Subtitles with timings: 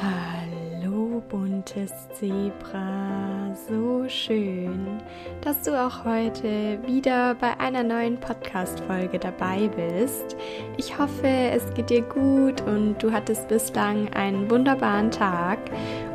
[0.00, 5.02] Hallo buntes Zebra, so schön,
[5.42, 10.36] dass du auch heute wieder bei einer neuen Podcast-Folge dabei bist.
[10.78, 15.58] Ich hoffe, es geht dir gut und du hattest bislang einen wunderbaren Tag.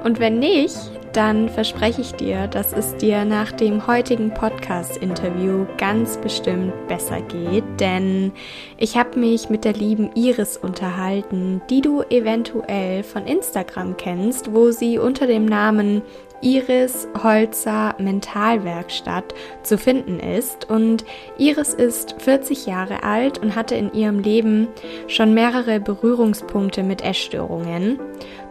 [0.04, 0.77] Und wenn nicht,
[1.14, 7.64] dann verspreche ich dir, dass es dir nach dem heutigen Podcast-Interview ganz bestimmt besser geht,
[7.79, 8.32] denn
[8.78, 14.70] ich habe mich mit der lieben Iris unterhalten, die du eventuell von Instagram kennst, wo
[14.70, 16.04] sie unter dem Namen
[16.42, 20.70] Iris Holzer Mentalwerkstatt zu finden ist.
[20.70, 21.04] Und
[21.37, 24.68] Iris ist 40 Jahre alt und hatte in ihrem Leben
[25.07, 28.00] schon mehrere Berührungspunkte mit Essstörungen.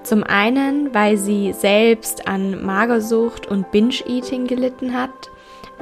[0.06, 5.10] Zum einen, weil sie selbst an Magersucht und Binge-Eating gelitten hat,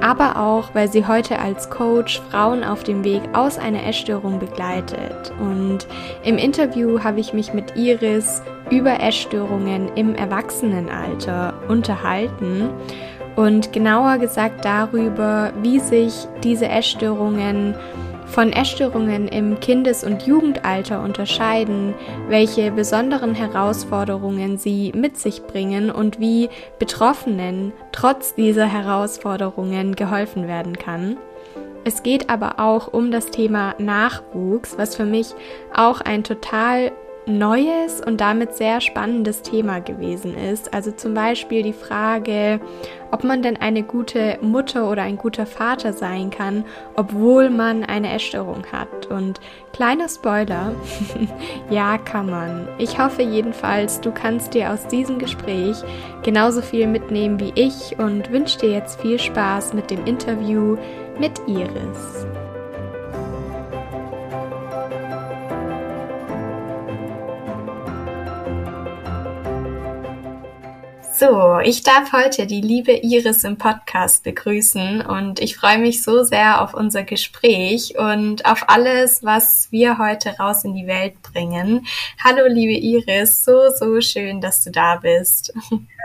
[0.01, 5.30] aber auch, weil sie heute als Coach Frauen auf dem Weg aus einer Essstörung begleitet.
[5.38, 5.87] Und
[6.24, 8.40] im Interview habe ich mich mit Iris
[8.71, 12.70] über Essstörungen im Erwachsenenalter unterhalten
[13.37, 17.74] und genauer gesagt darüber, wie sich diese Essstörungen
[18.35, 21.95] von Essstörungen im Kindes- und Jugendalter unterscheiden,
[22.29, 26.49] welche besonderen Herausforderungen sie mit sich bringen und wie
[26.80, 31.16] Betroffenen trotz dieser Herausforderungen geholfen werden kann.
[31.85, 35.29] Es geht aber auch um das Thema Nachwuchs, was für mich
[35.73, 36.91] auch ein total
[37.26, 40.74] neues und damit sehr spannendes Thema gewesen ist.
[40.74, 42.60] Also zum Beispiel die Frage,
[43.10, 46.64] ob man denn eine gute Mutter oder ein guter Vater sein kann,
[46.96, 49.06] obwohl man eine Essstörung hat.
[49.06, 49.40] Und
[49.72, 50.74] kleiner Spoiler,
[51.70, 52.68] ja kann man.
[52.78, 55.76] Ich hoffe jedenfalls, du kannst dir aus diesem Gespräch
[56.22, 60.76] genauso viel mitnehmen wie ich und wünsche dir jetzt viel Spaß mit dem Interview
[61.18, 62.26] mit Iris.
[71.16, 76.25] So, ich darf heute die liebe Iris im Podcast begrüßen und ich freue mich so
[76.25, 81.86] sehr auf unser Gespräch und auf alles, was wir heute raus in die Welt bringen.
[82.19, 85.54] Hallo, liebe Iris, so, so schön, dass du da bist.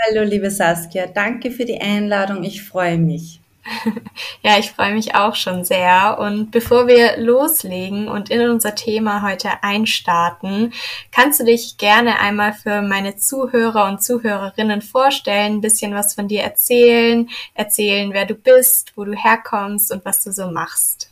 [0.06, 3.39] Hallo, liebe Saskia, danke für die Einladung, ich freue mich.
[4.42, 6.18] Ja, ich freue mich auch schon sehr.
[6.20, 10.74] Und bevor wir loslegen und in unser Thema heute einstarten,
[11.12, 16.28] kannst du dich gerne einmal für meine Zuhörer und Zuhörerinnen vorstellen, ein bisschen was von
[16.28, 21.12] dir erzählen, erzählen, wer du bist, wo du herkommst und was du so machst.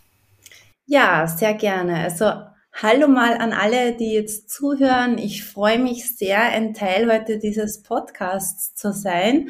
[0.86, 2.00] Ja, sehr gerne.
[2.04, 2.32] Also
[2.80, 5.18] Hallo mal an alle, die jetzt zuhören.
[5.18, 9.50] Ich freue mich sehr, ein Teil heute dieses Podcasts zu sein.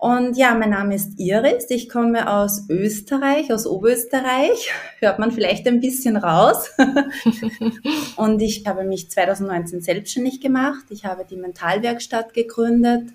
[0.00, 1.68] Und ja, mein Name ist Iris.
[1.68, 4.72] Ich komme aus Österreich, aus Oberösterreich.
[4.98, 6.70] Hört man vielleicht ein bisschen raus.
[8.16, 10.86] und ich habe mich 2019 selbstständig gemacht.
[10.88, 13.10] Ich habe die Mentalwerkstatt gegründet.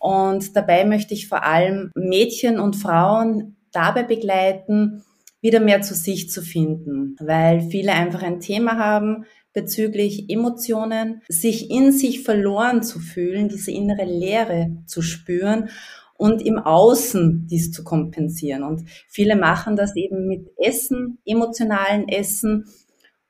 [0.00, 5.04] Und dabei möchte ich vor allem Mädchen und Frauen dabei begleiten,
[5.40, 11.70] wieder mehr zu sich zu finden, weil viele einfach ein Thema haben bezüglich Emotionen, sich
[11.70, 15.70] in sich verloren zu fühlen, diese innere Leere zu spüren
[16.18, 18.62] und im Außen dies zu kompensieren.
[18.62, 22.66] Und viele machen das eben mit Essen, emotionalen Essen.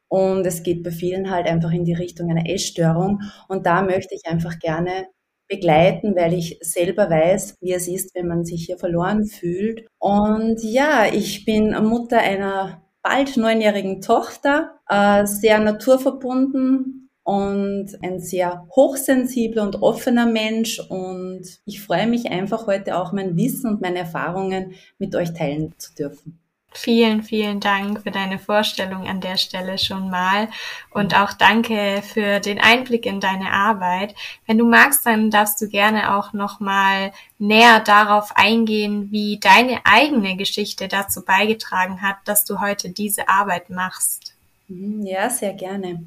[0.08, 3.20] Und es geht bei vielen halt einfach in die Richtung einer Essstörung.
[3.48, 5.08] Und da möchte ich einfach gerne
[5.48, 9.86] begleiten, weil ich selber weiß, wie es ist, wenn man sich hier verloren fühlt.
[9.98, 18.68] Und ja, ich bin Mutter einer bald neunjährigen Tochter, äh, sehr naturverbunden, und ein sehr
[18.76, 20.78] hochsensibler und offener Mensch.
[20.78, 25.74] Und ich freue mich einfach heute auch mein Wissen und meine Erfahrungen mit euch teilen
[25.76, 26.38] zu dürfen.
[26.72, 30.48] Vielen, vielen Dank für deine Vorstellung an der Stelle schon mal
[30.92, 34.14] und auch danke für den Einblick in deine Arbeit.
[34.46, 39.80] Wenn du magst, dann darfst du gerne auch noch mal näher darauf eingehen, wie deine
[39.84, 44.34] eigene Geschichte dazu beigetragen hat, dass du heute diese Arbeit machst.
[44.68, 46.04] Mhm, ja, sehr gerne.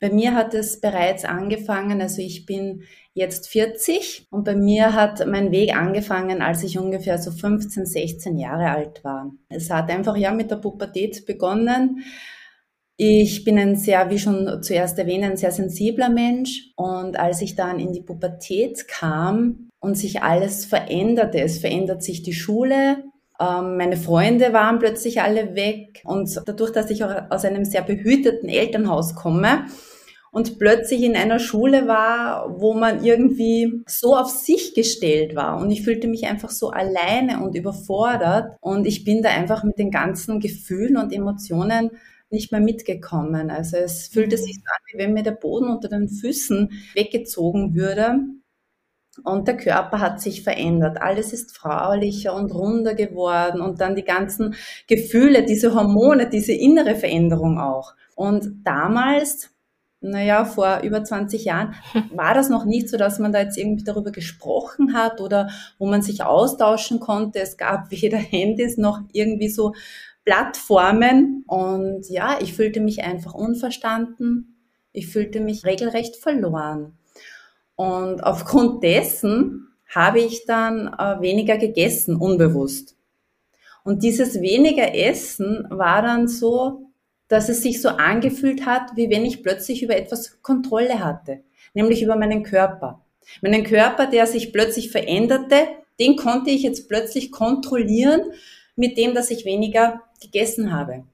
[0.00, 2.82] Bei mir hat es bereits angefangen, also ich bin
[3.12, 8.38] jetzt 40 und bei mir hat mein Weg angefangen, als ich ungefähr so 15, 16
[8.38, 9.30] Jahre alt war.
[9.50, 12.02] Es hat einfach ja mit der Pubertät begonnen.
[12.96, 17.54] Ich bin ein sehr, wie schon zuerst erwähnt, ein sehr sensibler Mensch und als ich
[17.54, 23.04] dann in die Pubertät kam und sich alles veränderte, es verändert sich die Schule,
[23.40, 27.82] ähm, meine Freunde waren plötzlich alle weg und dadurch, dass ich auch aus einem sehr
[27.82, 29.64] behüteten Elternhaus komme,
[30.32, 35.60] und plötzlich in einer Schule war, wo man irgendwie so auf sich gestellt war.
[35.60, 38.56] Und ich fühlte mich einfach so alleine und überfordert.
[38.60, 41.90] Und ich bin da einfach mit den ganzen Gefühlen und Emotionen
[42.30, 43.50] nicht mehr mitgekommen.
[43.50, 47.74] Also es fühlte sich so an, wie wenn mir der Boden unter den Füßen weggezogen
[47.74, 48.20] würde.
[49.24, 51.02] Und der Körper hat sich verändert.
[51.02, 53.60] Alles ist fraulicher und runder geworden.
[53.60, 54.54] Und dann die ganzen
[54.86, 57.94] Gefühle, diese Hormone, diese innere Veränderung auch.
[58.14, 59.50] Und damals,
[60.00, 61.74] naja, vor über 20 Jahren,
[62.14, 65.86] war das noch nicht so, dass man da jetzt irgendwie darüber gesprochen hat oder wo
[65.86, 67.40] man sich austauschen konnte.
[67.40, 69.74] Es gab weder Handys noch irgendwie so
[70.24, 71.44] Plattformen.
[71.46, 74.56] Und ja, ich fühlte mich einfach unverstanden.
[74.92, 76.98] Ich fühlte mich regelrecht verloren.
[77.76, 82.96] Und aufgrund dessen habe ich dann äh, weniger gegessen, unbewusst.
[83.82, 86.89] Und dieses weniger Essen war dann so,
[87.30, 91.44] dass es sich so angefühlt hat, wie wenn ich plötzlich über etwas Kontrolle hatte,
[91.74, 93.06] nämlich über meinen Körper.
[93.40, 95.68] Meinen Körper, der sich plötzlich veränderte,
[96.00, 98.32] den konnte ich jetzt plötzlich kontrollieren
[98.74, 101.04] mit dem, dass ich weniger gegessen habe.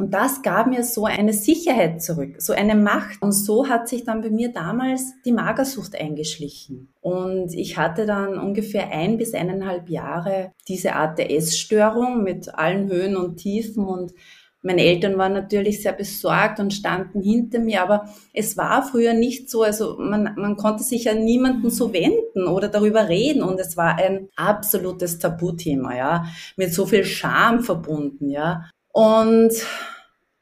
[0.00, 3.20] Und das gab mir so eine Sicherheit zurück, so eine Macht.
[3.22, 6.88] Und so hat sich dann bei mir damals die Magersucht eingeschlichen.
[7.02, 12.88] Und ich hatte dann ungefähr ein bis eineinhalb Jahre diese Art der Essstörung mit allen
[12.88, 14.14] Höhen und Tiefen und
[14.62, 19.48] meine Eltern waren natürlich sehr besorgt und standen hinter mir, aber es war früher nicht
[19.48, 23.76] so, also man, man konnte sich an niemanden so wenden oder darüber reden und es
[23.76, 26.26] war ein absolutes Tabuthema, ja,
[26.56, 28.68] mit so viel Scham verbunden, ja.
[28.92, 29.52] Und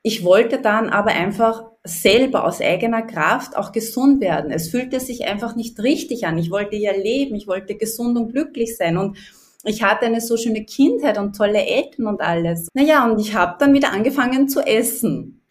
[0.02, 4.50] ich wollte dann aber einfach selber aus eigener Kraft auch gesund werden.
[4.50, 6.38] Es fühlte sich einfach nicht richtig an.
[6.38, 9.16] Ich wollte ja leben, ich wollte gesund und glücklich sein und
[9.68, 12.68] ich hatte eine so schöne Kindheit und tolle Eltern und alles.
[12.74, 15.42] Naja, und ich habe dann wieder angefangen zu essen.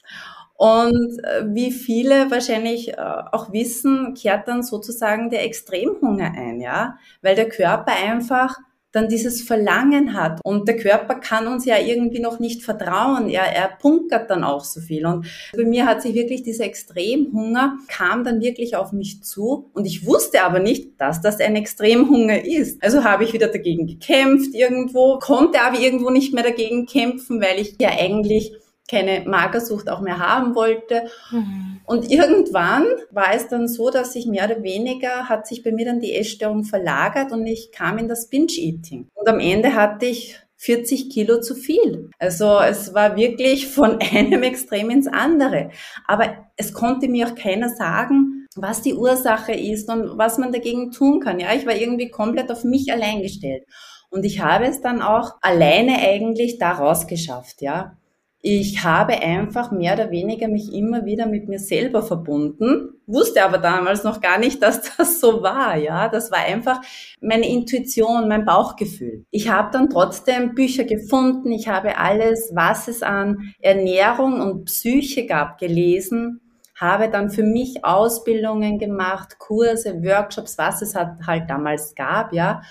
[0.56, 6.98] Und äh, wie viele wahrscheinlich äh, auch wissen, kehrt dann sozusagen der Extremhunger ein, ja,
[7.22, 8.58] weil der Körper einfach
[8.92, 10.40] dann dieses Verlangen hat.
[10.44, 13.30] Und der Körper kann uns ja irgendwie noch nicht vertrauen.
[13.30, 15.06] Er, er punkert dann auch so viel.
[15.06, 19.70] Und bei mir hat sich wirklich dieser Extremhunger kam dann wirklich auf mich zu.
[19.74, 22.82] Und ich wusste aber nicht, dass das ein Extremhunger ist.
[22.84, 27.60] Also habe ich wieder dagegen gekämpft irgendwo, konnte aber irgendwo nicht mehr dagegen kämpfen, weil
[27.60, 28.54] ich ja eigentlich
[28.88, 31.10] keine Magersucht auch mehr haben wollte.
[31.32, 31.82] Mhm.
[31.86, 35.86] Und irgendwann war es dann so, dass ich mehr oder weniger, hat sich bei mir
[35.86, 39.08] dann die Essstörung verlagert und ich kam in das Binge-Eating.
[39.14, 42.10] Und am Ende hatte ich 40 Kilo zu viel.
[42.18, 45.70] Also es war wirklich von einem Extrem ins andere.
[46.08, 50.92] Aber es konnte mir auch keiner sagen, was die Ursache ist und was man dagegen
[50.92, 51.40] tun kann.
[51.40, 53.66] Ja, ich war irgendwie komplett auf mich allein gestellt.
[54.10, 57.98] Und ich habe es dann auch alleine eigentlich da rausgeschafft, ja
[58.42, 63.58] ich habe einfach mehr oder weniger mich immer wieder mit mir selber verbunden, wusste aber
[63.58, 66.08] damals noch gar nicht, dass das so war, ja.
[66.08, 66.82] Das war einfach
[67.20, 69.26] meine Intuition, mein Bauchgefühl.
[69.32, 75.26] Ich habe dann trotzdem Bücher gefunden, ich habe alles, was es an Ernährung und Psyche
[75.26, 76.42] gab, gelesen,
[76.76, 82.62] habe dann für mich Ausbildungen gemacht, Kurse, Workshops, was es halt damals gab, ja.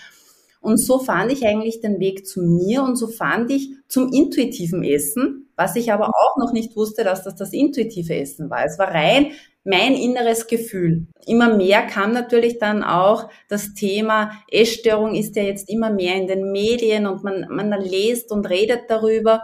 [0.61, 4.83] Und so fand ich eigentlich den Weg zu mir und so fand ich zum intuitiven
[4.83, 8.65] Essen, was ich aber auch noch nicht wusste, dass das das intuitive Essen war.
[8.65, 9.33] Es war rein
[9.67, 11.09] mein inneres Gefühl.
[11.27, 16.29] Immer mehr kam natürlich dann auch das Thema Essstörung ist ja jetzt immer mehr in
[16.29, 19.43] den Medien und man, man liest und redet darüber.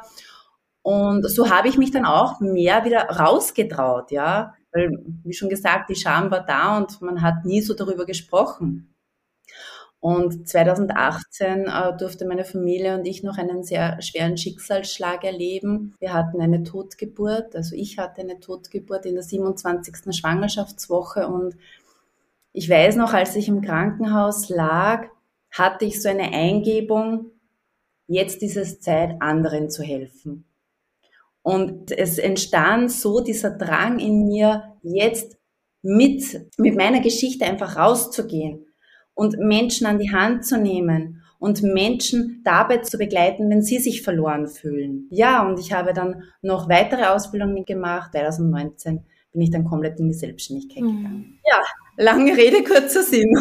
[0.82, 4.54] Und so habe ich mich dann auch mehr wieder rausgetraut, ja.
[4.72, 4.90] Weil,
[5.24, 8.91] wie schon gesagt, die Scham war da und man hat nie so darüber gesprochen.
[10.02, 15.94] Und 2018 äh, durfte meine Familie und ich noch einen sehr schweren Schicksalsschlag erleben.
[16.00, 20.12] Wir hatten eine Totgeburt, also ich hatte eine Totgeburt in der 27.
[20.12, 21.54] Schwangerschaftswoche und
[22.52, 25.06] ich weiß noch, als ich im Krankenhaus lag,
[25.52, 27.30] hatte ich so eine Eingebung,
[28.08, 30.46] jetzt ist es Zeit, anderen zu helfen.
[31.42, 35.38] Und es entstand so dieser Drang in mir, jetzt
[35.80, 38.66] mit, mit meiner Geschichte einfach rauszugehen
[39.14, 44.02] und Menschen an die Hand zu nehmen und Menschen dabei zu begleiten, wenn sie sich
[44.02, 45.08] verloren fühlen.
[45.10, 48.12] Ja, und ich habe dann noch weitere Ausbildungen gemacht.
[48.12, 50.96] 2019 bin ich dann komplett in die Selbstständigkeit mhm.
[50.98, 51.38] gegangen.
[51.44, 51.62] Ja,
[51.96, 53.34] lange Rede, kurzer Sinn.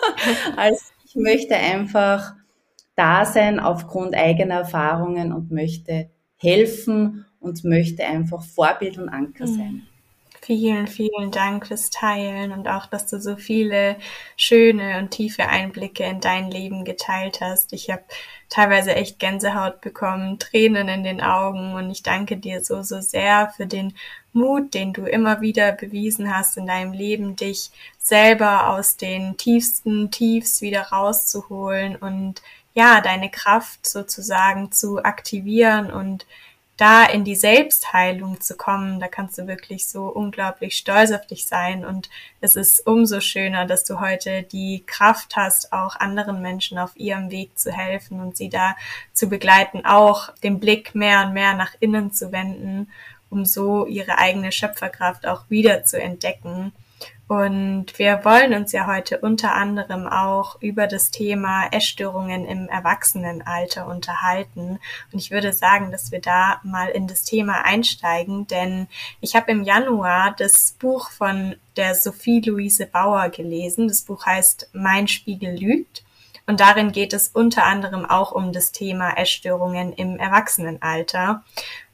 [0.56, 2.34] also ich möchte einfach
[2.94, 9.56] da sein aufgrund eigener Erfahrungen und möchte helfen und möchte einfach Vorbild und Anker mhm.
[9.56, 9.86] sein.
[10.42, 13.96] Vielen, vielen Dank fürs Teilen und auch, dass du so viele
[14.36, 17.74] schöne und tiefe Einblicke in dein Leben geteilt hast.
[17.74, 18.02] Ich habe
[18.48, 23.52] teilweise echt Gänsehaut bekommen, Tränen in den Augen und ich danke dir so, so sehr
[23.54, 23.94] für den
[24.32, 30.10] Mut, den du immer wieder bewiesen hast in deinem Leben, dich selber aus den tiefsten
[30.10, 32.40] Tiefs wieder rauszuholen und
[32.72, 36.24] ja, deine Kraft sozusagen zu aktivieren und
[36.80, 41.46] da in die Selbstheilung zu kommen, da kannst du wirklich so unglaublich stolz auf dich
[41.46, 41.84] sein.
[41.84, 42.08] Und
[42.40, 47.30] es ist umso schöner, dass du heute die Kraft hast, auch anderen Menschen auf ihrem
[47.30, 48.76] Weg zu helfen und sie da
[49.12, 52.90] zu begleiten, auch den Blick mehr und mehr nach innen zu wenden,
[53.28, 56.72] um so ihre eigene Schöpferkraft auch wieder zu entdecken.
[57.30, 63.86] Und wir wollen uns ja heute unter anderem auch über das Thema Essstörungen im Erwachsenenalter
[63.86, 64.80] unterhalten.
[65.12, 68.88] Und ich würde sagen, dass wir da mal in das Thema einsteigen, denn
[69.20, 73.86] ich habe im Januar das Buch von der Sophie Luise Bauer gelesen.
[73.86, 76.02] Das Buch heißt Mein Spiegel lügt.
[76.48, 81.44] Und darin geht es unter anderem auch um das Thema Essstörungen im Erwachsenenalter.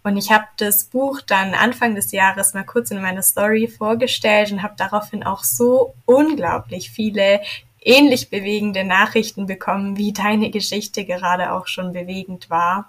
[0.06, 4.52] Und ich habe das Buch dann Anfang des Jahres mal kurz in meiner Story vorgestellt
[4.52, 7.40] und habe daraufhin auch so unglaublich viele
[7.80, 12.88] ähnlich bewegende Nachrichten bekommen, wie deine Geschichte gerade auch schon bewegend war.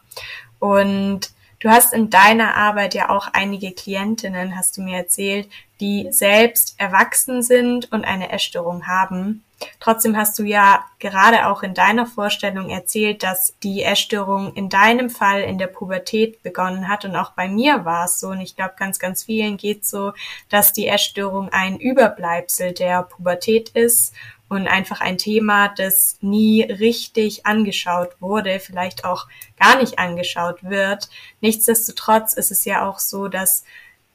[0.60, 6.10] Und du hast in deiner Arbeit ja auch einige Klientinnen, hast du mir erzählt, die
[6.12, 9.44] selbst erwachsen sind und eine Essstörung haben.
[9.80, 15.10] Trotzdem hast du ja gerade auch in deiner Vorstellung erzählt, dass die Essstörung in deinem
[15.10, 18.56] Fall in der Pubertät begonnen hat und auch bei mir war es so und ich
[18.56, 20.14] glaube ganz, ganz vielen geht so,
[20.50, 24.14] dass die Essstörung ein Überbleibsel der Pubertät ist
[24.50, 29.28] und einfach ein Thema, das nie richtig angeschaut wurde, vielleicht auch
[29.60, 31.10] gar nicht angeschaut wird.
[31.42, 33.64] Nichtsdestotrotz ist es ja auch so, dass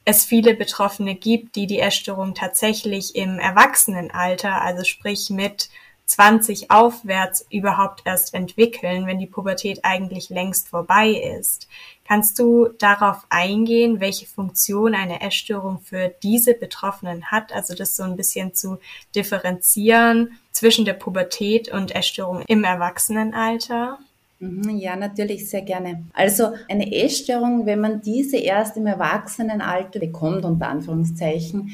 [0.05, 5.69] es viele Betroffene gibt, die die Essstörung tatsächlich im Erwachsenenalter, also sprich mit
[6.05, 11.67] 20 aufwärts überhaupt erst entwickeln, wenn die Pubertät eigentlich längst vorbei ist.
[12.05, 17.53] Kannst du darauf eingehen, welche Funktion eine Essstörung für diese Betroffenen hat?
[17.53, 18.79] Also das so ein bisschen zu
[19.15, 23.97] differenzieren zwischen der Pubertät und Essstörung im Erwachsenenalter?
[24.43, 26.03] Mhm, ja, natürlich, sehr gerne.
[26.13, 31.71] Also eine Essstörung, wenn man diese erst im Erwachsenenalter bekommt, unter Anführungszeichen,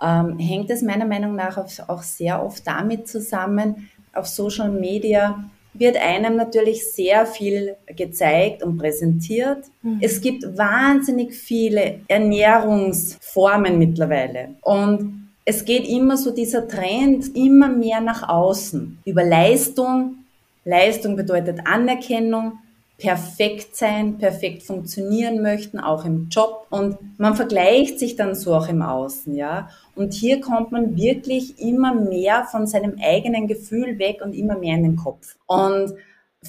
[0.00, 1.56] ähm, hängt es meiner Meinung nach
[1.88, 5.44] auch sehr oft damit zusammen, auf Social Media
[5.76, 9.64] wird einem natürlich sehr viel gezeigt und präsentiert.
[9.82, 9.98] Mhm.
[10.00, 18.00] Es gibt wahnsinnig viele Ernährungsformen mittlerweile und es geht immer so dieser Trend immer mehr
[18.00, 20.23] nach außen über Leistung,
[20.64, 22.58] Leistung bedeutet Anerkennung,
[22.98, 26.66] perfekt sein, perfekt funktionieren möchten, auch im Job.
[26.70, 29.68] Und man vergleicht sich dann so auch im Außen, ja.
[29.94, 34.76] Und hier kommt man wirklich immer mehr von seinem eigenen Gefühl weg und immer mehr
[34.76, 35.36] in den Kopf.
[35.46, 35.94] Und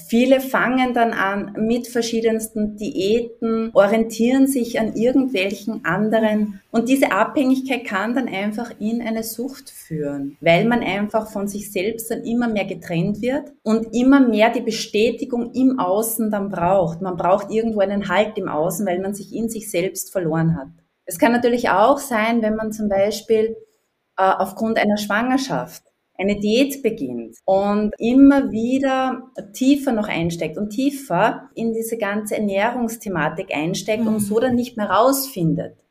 [0.07, 7.85] Viele fangen dann an mit verschiedensten Diäten, orientieren sich an irgendwelchen anderen und diese Abhängigkeit
[7.85, 12.49] kann dann einfach in eine Sucht führen, weil man einfach von sich selbst dann immer
[12.49, 17.01] mehr getrennt wird und immer mehr die Bestätigung im Außen dann braucht.
[17.01, 20.67] Man braucht irgendwo einen Halt im Außen, weil man sich in sich selbst verloren hat.
[21.05, 23.55] Es kann natürlich auch sein, wenn man zum Beispiel
[24.17, 25.84] äh, aufgrund einer Schwangerschaft
[26.17, 33.53] eine Diät beginnt und immer wieder tiefer noch einsteigt und tiefer in diese ganze Ernährungsthematik
[33.53, 34.07] einsteigt mhm.
[34.07, 35.84] und so dann nicht mehr rausfindet,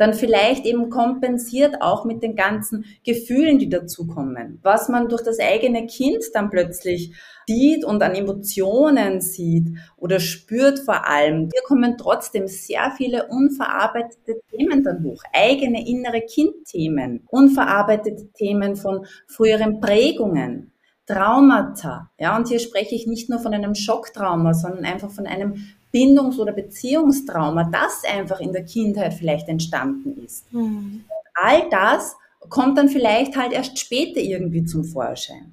[0.00, 4.58] dann vielleicht eben kompensiert auch mit den ganzen Gefühlen, die dazukommen.
[4.62, 7.12] Was man durch das eigene Kind dann plötzlich
[7.46, 9.66] sieht und an Emotionen sieht
[9.98, 11.50] oder spürt vor allem.
[11.52, 15.22] Hier kommen trotzdem sehr viele unverarbeitete Themen dann hoch.
[15.34, 20.72] Eigene innere Kindthemen, unverarbeitete Themen von früheren Prägungen.
[21.04, 25.56] Traumata, ja, und hier spreche ich nicht nur von einem Schocktrauma, sondern einfach von einem
[25.92, 30.52] Bindungs- oder Beziehungstrauma, das einfach in der Kindheit vielleicht entstanden ist.
[30.52, 31.04] Mhm.
[31.34, 32.16] All das
[32.48, 35.52] kommt dann vielleicht halt erst später irgendwie zum Vorschein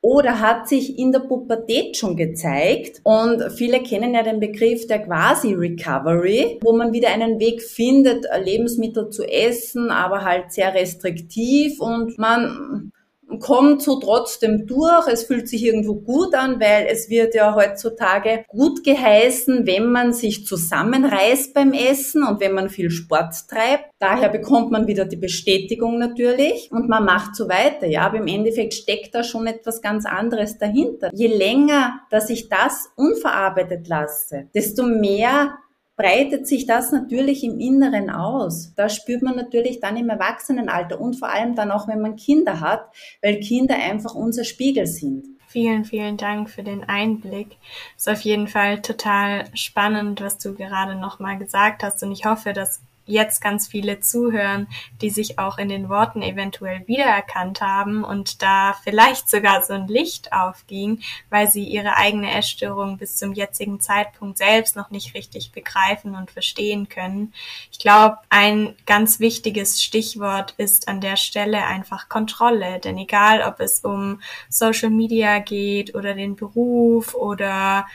[0.00, 3.00] oder hat sich in der Pubertät schon gezeigt.
[3.02, 9.10] Und viele kennen ja den Begriff der Quasi-Recovery, wo man wieder einen Weg findet, Lebensmittel
[9.10, 12.92] zu essen, aber halt sehr restriktiv und man
[13.40, 15.06] kommt so trotzdem durch.
[15.06, 20.12] Es fühlt sich irgendwo gut an, weil es wird ja heutzutage gut geheißen, wenn man
[20.12, 23.90] sich zusammenreißt beim Essen und wenn man viel Sport treibt.
[23.98, 27.86] Daher bekommt man wieder die Bestätigung natürlich und man macht so weiter.
[27.86, 31.10] Ja, aber im Endeffekt steckt da schon etwas ganz anderes dahinter.
[31.12, 35.58] Je länger, dass ich das unverarbeitet lasse, desto mehr
[35.98, 38.72] breitet sich das natürlich im Inneren aus.
[38.76, 42.60] Das spürt man natürlich dann im Erwachsenenalter und vor allem dann auch, wenn man Kinder
[42.60, 42.86] hat,
[43.20, 45.26] weil Kinder einfach unser Spiegel sind.
[45.48, 47.56] Vielen, vielen Dank für den Einblick.
[47.96, 52.02] Ist auf jeden Fall total spannend, was du gerade nochmal gesagt hast.
[52.02, 54.68] Und ich hoffe, dass jetzt ganz viele zuhören,
[55.00, 59.88] die sich auch in den Worten eventuell wiedererkannt haben und da vielleicht sogar so ein
[59.88, 61.00] Licht aufging,
[61.30, 66.30] weil sie ihre eigene Essstörung bis zum jetzigen Zeitpunkt selbst noch nicht richtig begreifen und
[66.30, 67.32] verstehen können.
[67.72, 73.60] Ich glaube, ein ganz wichtiges Stichwort ist an der Stelle einfach Kontrolle, denn egal ob
[73.60, 77.86] es um Social Media geht oder den Beruf oder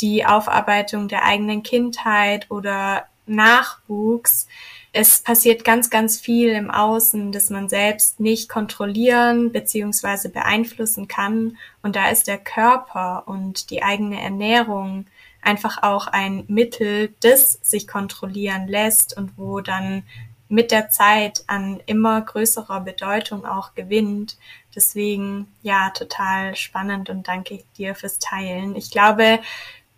[0.00, 4.48] die Aufarbeitung der eigenen Kindheit oder Nachwuchs.
[4.92, 10.28] Es passiert ganz, ganz viel im Außen, das man selbst nicht kontrollieren bzw.
[10.28, 11.56] beeinflussen kann.
[11.82, 15.06] Und da ist der Körper und die eigene Ernährung
[15.40, 20.04] einfach auch ein Mittel, das sich kontrollieren lässt und wo dann
[20.52, 24.36] mit der Zeit an immer größerer Bedeutung auch gewinnt.
[24.74, 28.76] Deswegen, ja, total spannend und danke dir fürs Teilen.
[28.76, 29.40] Ich glaube,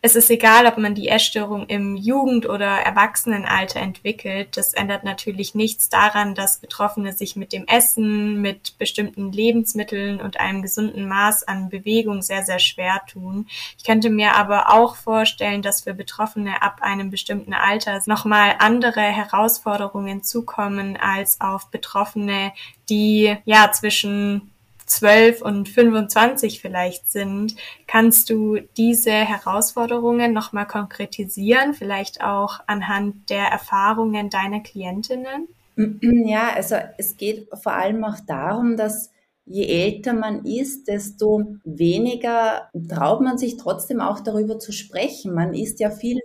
[0.04, 4.54] es ist egal, ob man die Essstörung im Jugend- oder Erwachsenenalter entwickelt.
[4.58, 10.38] Das ändert natürlich nichts daran, dass Betroffene sich mit dem Essen, mit bestimmten Lebensmitteln und
[10.38, 13.46] einem gesunden Maß an Bewegung sehr, sehr schwer tun.
[13.78, 19.00] Ich könnte mir aber auch vorstellen, dass für Betroffene ab einem bestimmten Alter nochmal andere
[19.00, 22.52] Herausforderungen zukommen als auf Betroffene,
[22.90, 24.50] die ja zwischen
[24.86, 33.46] 12 und 25 vielleicht sind, kannst du diese Herausforderungen nochmal konkretisieren, vielleicht auch anhand der
[33.46, 35.48] Erfahrungen deiner Klientinnen?
[36.26, 39.10] Ja, also es geht vor allem auch darum, dass
[39.46, 45.34] je älter man ist, desto weniger traut man sich trotzdem auch darüber zu sprechen.
[45.34, 46.20] Man ist ja viel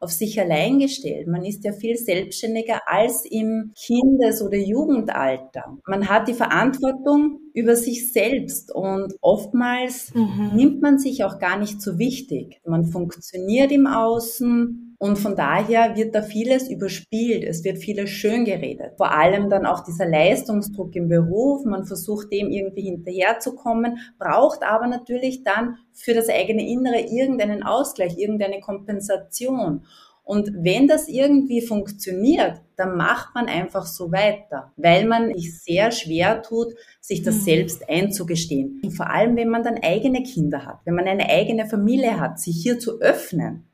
[0.00, 1.26] auf sich allein gestellt.
[1.26, 5.76] Man ist ja viel selbstständiger als im Kindes- oder Jugendalter.
[5.86, 10.52] Man hat die Verantwortung über sich selbst und oftmals mhm.
[10.54, 12.60] nimmt man sich auch gar nicht so wichtig.
[12.64, 17.44] Man funktioniert im Außen und von daher wird da vieles überspielt.
[17.44, 18.94] Es wird vieles schön geredet.
[18.96, 21.64] Vor allem dann auch dieser Leistungsdruck im Beruf.
[21.64, 28.18] Man versucht dem irgendwie hinterherzukommen, braucht aber natürlich dann für das eigene Innere irgendeinen Ausgleich,
[28.18, 29.84] irgendeine Kompensation.
[30.24, 35.92] Und wenn das irgendwie funktioniert, dann macht man einfach so weiter, weil man sich sehr
[35.92, 37.40] schwer tut, sich das mhm.
[37.40, 38.80] selbst einzugestehen.
[38.84, 42.40] Und vor allem, wenn man dann eigene Kinder hat, wenn man eine eigene Familie hat,
[42.40, 43.67] sich hier zu öffnen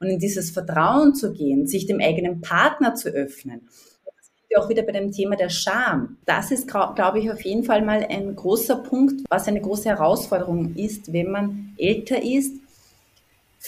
[0.00, 3.62] und in dieses Vertrauen zu gehen, sich dem eigenen Partner zu öffnen.
[4.04, 6.18] Das auch wieder bei dem Thema der Scham.
[6.24, 10.74] Das ist, glaube ich, auf jeden Fall mal ein großer Punkt, was eine große Herausforderung
[10.74, 12.54] ist, wenn man älter ist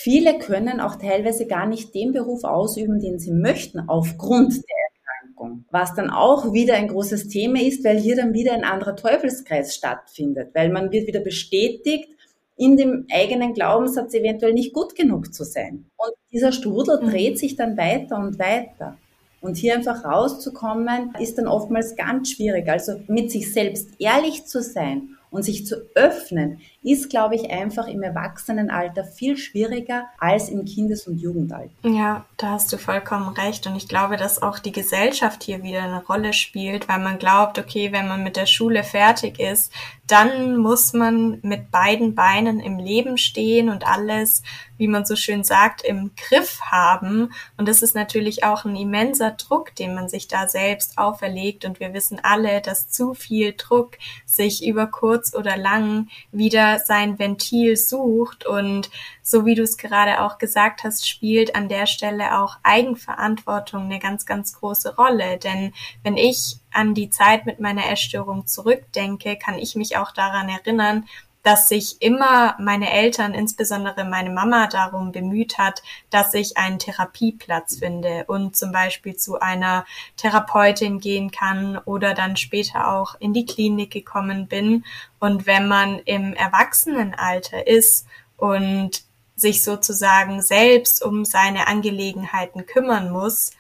[0.01, 5.65] Viele können auch teilweise gar nicht den Beruf ausüben, den sie möchten, aufgrund der Erkrankung.
[5.73, 9.75] Was dann auch wieder ein großes Thema ist, weil hier dann wieder ein anderer Teufelskreis
[9.75, 12.11] stattfindet, weil man wird wieder bestätigt,
[12.59, 15.87] in dem eigenen Glaubenssatz eventuell nicht gut genug zu sein.
[15.97, 17.11] Und dieser Strudel mhm.
[17.11, 18.99] dreht sich dann weiter und weiter.
[19.41, 22.69] Und hier einfach rauszukommen, ist dann oftmals ganz schwierig.
[22.69, 27.87] Also mit sich selbst ehrlich zu sein und sich zu öffnen, ist, glaube ich, einfach
[27.87, 31.71] im Erwachsenenalter viel schwieriger als im Kindes- und Jugendalter.
[31.83, 33.67] Ja, da hast du vollkommen recht.
[33.67, 37.59] Und ich glaube, dass auch die Gesellschaft hier wieder eine Rolle spielt, weil man glaubt,
[37.59, 39.73] okay, wenn man mit der Schule fertig ist,
[40.09, 44.43] dann muss man mit beiden Beinen im Leben stehen und alles,
[44.79, 47.33] wie man so schön sagt, im Griff haben.
[47.59, 51.67] Und das ist natürlich auch ein immenser Druck, den man sich da selbst auferlegt.
[51.67, 57.19] Und wir wissen alle, dass zu viel Druck sich über kurz oder lang wieder sein
[57.19, 58.47] Ventil sucht.
[58.47, 58.91] Und
[59.29, 63.99] so wie du es gerade auch gesagt hast, spielt an der Stelle auch Eigenverantwortung eine
[63.99, 65.37] ganz, ganz große Rolle.
[65.37, 70.49] Denn wenn ich an die Zeit mit meiner Essstörung zurückdenke, kann ich mich auch daran
[70.49, 71.05] erinnern,
[71.43, 77.81] dass sich immer meine Eltern, insbesondere meine Mama, darum bemüht hat, dass ich einen Therapieplatz
[77.81, 79.85] finde und zum Beispiel zu einer
[80.17, 84.87] Therapeutin gehen kann oder dann später auch in die Klinik gekommen bin.
[85.21, 88.07] Und wenn man im Erwachsenenalter ist
[88.39, 89.08] und
[89.39, 93.53] sich sozusagen selbst um seine Angelegenheiten kümmern muss,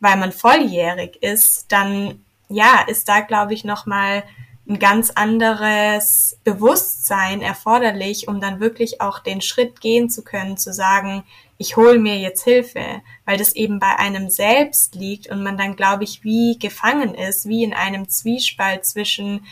[0.00, 4.22] weil man volljährig ist, dann ja, ist da, glaube ich, nochmal
[4.66, 10.72] ein ganz anderes Bewusstsein erforderlich, um dann wirklich auch den Schritt gehen zu können, zu
[10.72, 11.24] sagen,
[11.58, 15.76] ich hole mir jetzt Hilfe, weil das eben bei einem selbst liegt und man dann,
[15.76, 19.46] glaube ich, wie gefangen ist, wie in einem Zwiespalt zwischen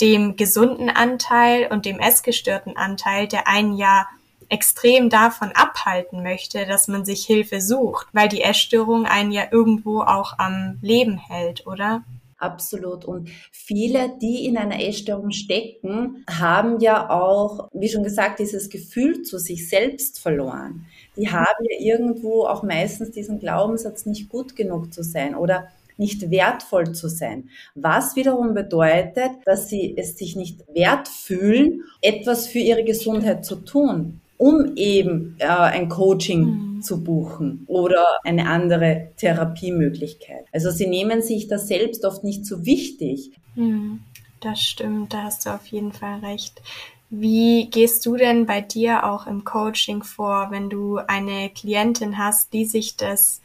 [0.00, 4.06] dem gesunden Anteil und dem essgestörten Anteil, der einen ja
[4.48, 10.00] extrem davon abhalten möchte, dass man sich Hilfe sucht, weil die Essstörung einen ja irgendwo
[10.00, 12.04] auch am Leben hält, oder?
[12.38, 13.04] Absolut.
[13.04, 19.22] Und viele, die in einer Essstörung stecken, haben ja auch, wie schon gesagt, dieses Gefühl
[19.22, 20.86] zu sich selbst verloren.
[21.16, 26.30] Die haben ja irgendwo auch meistens diesen Glaubenssatz, nicht gut genug zu sein oder nicht
[26.30, 27.50] wertvoll zu sein.
[27.74, 33.56] Was wiederum bedeutet, dass sie es sich nicht wert fühlen, etwas für ihre Gesundheit zu
[33.56, 36.40] tun um eben äh, ein Coaching
[36.76, 36.82] mhm.
[36.82, 40.46] zu buchen oder eine andere Therapiemöglichkeit.
[40.52, 43.32] Also sie nehmen sich das selbst oft nicht so wichtig.
[43.54, 44.00] Mhm.
[44.40, 46.62] Das stimmt, da hast du auf jeden Fall recht.
[47.10, 52.52] Wie gehst du denn bei dir auch im Coaching vor, wenn du eine Klientin hast,
[52.52, 53.40] die sich das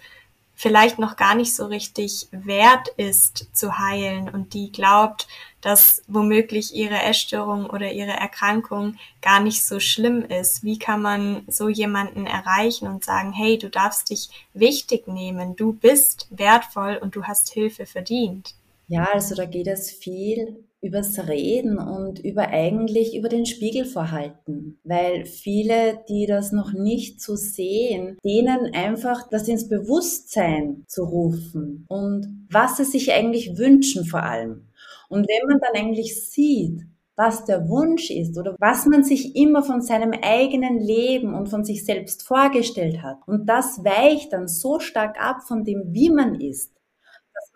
[0.56, 5.28] vielleicht noch gar nicht so richtig wert ist zu heilen und die glaubt,
[5.62, 10.64] dass womöglich ihre Essstörung oder ihre Erkrankung gar nicht so schlimm ist.
[10.64, 15.74] Wie kann man so jemanden erreichen und sagen, hey, du darfst dich wichtig nehmen, du
[15.74, 18.56] bist wertvoll und du hast Hilfe verdient?
[18.88, 24.80] Ja, also da geht es viel übers Reden und über eigentlich über den Spiegel verhalten,
[24.84, 31.86] weil viele, die das noch nicht so sehen, denen einfach das ins Bewusstsein zu rufen
[31.88, 34.68] und was sie sich eigentlich wünschen vor allem.
[35.10, 36.82] Und wenn man dann eigentlich sieht,
[37.16, 41.64] was der Wunsch ist oder was man sich immer von seinem eigenen Leben und von
[41.64, 43.18] sich selbst vorgestellt hat.
[43.28, 46.73] Und das weicht dann so stark ab von dem, wie man ist,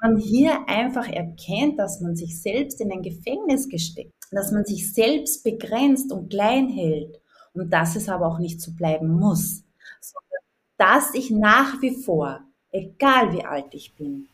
[0.02, 4.94] man hier einfach erkennt, dass man sich selbst in ein Gefängnis gesteckt, dass man sich
[4.94, 7.20] selbst begrenzt und klein hält
[7.54, 9.64] und dass es aber auch nicht so bleiben muss,
[10.02, 10.44] sondern
[10.78, 14.28] dass ich nach wie vor, egal wie alt ich bin,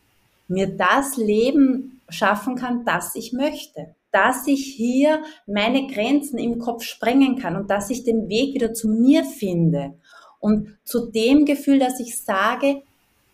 [0.48, 3.94] mir das Leben schaffen kann, das ich möchte.
[4.12, 8.72] Dass ich hier meine Grenzen im Kopf sprengen kann und dass ich den Weg wieder
[8.72, 9.94] zu mir finde.
[10.38, 12.82] Und zu dem Gefühl, dass ich sage,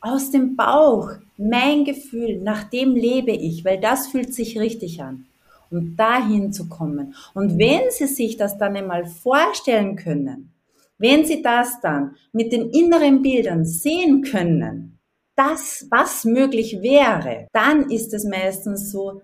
[0.00, 1.10] aus dem Bauch,
[1.40, 5.26] mein Gefühl, nach dem lebe ich, weil das fühlt sich richtig an.
[5.70, 7.14] Und dahin zu kommen.
[7.32, 10.52] Und wenn Sie sich das dann einmal vorstellen können,
[10.98, 14.98] wenn Sie das dann mit den inneren Bildern sehen können,
[15.36, 19.22] das, was möglich wäre, dann ist es meistens so,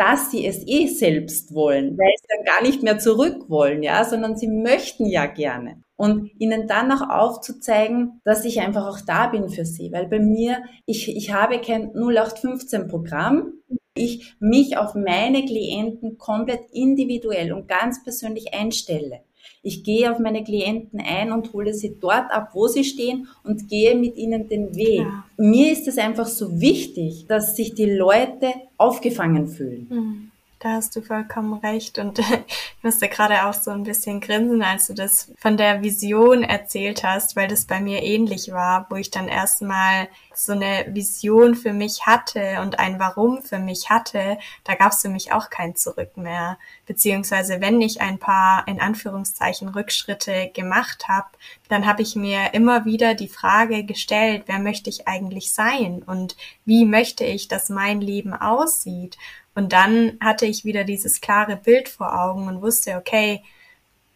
[0.00, 4.02] dass sie es eh selbst wollen, weil sie dann gar nicht mehr zurück wollen, ja,
[4.04, 5.82] sondern sie möchten ja gerne.
[5.96, 10.18] Und ihnen dann auch aufzuzeigen, dass ich einfach auch da bin für sie, weil bei
[10.18, 13.52] mir, ich, ich habe kein 0815 Programm,
[13.94, 19.20] ich mich auf meine Klienten komplett individuell und ganz persönlich einstelle.
[19.62, 23.68] Ich gehe auf meine Klienten ein und hole sie dort ab, wo sie stehen und
[23.68, 25.00] gehe mit ihnen den Weg.
[25.00, 25.24] Ja.
[25.36, 29.86] Mir ist es einfach so wichtig, dass sich die Leute aufgefangen fühlen.
[29.90, 30.29] Mhm.
[30.62, 31.98] Da hast du vollkommen recht.
[31.98, 36.42] Und ich musste gerade auch so ein bisschen grinsen, als du das von der Vision
[36.42, 41.54] erzählt hast, weil das bei mir ähnlich war, wo ich dann erstmal so eine Vision
[41.54, 45.48] für mich hatte und ein Warum für mich hatte, da gab es für mich auch
[45.48, 46.58] kein Zurück mehr.
[46.86, 51.28] Beziehungsweise wenn ich ein paar in Anführungszeichen Rückschritte gemacht habe,
[51.68, 56.36] dann habe ich mir immer wieder die Frage gestellt, wer möchte ich eigentlich sein und
[56.64, 59.16] wie möchte ich, dass mein Leben aussieht.
[59.60, 63.42] Und dann hatte ich wieder dieses klare Bild vor Augen und wusste, okay,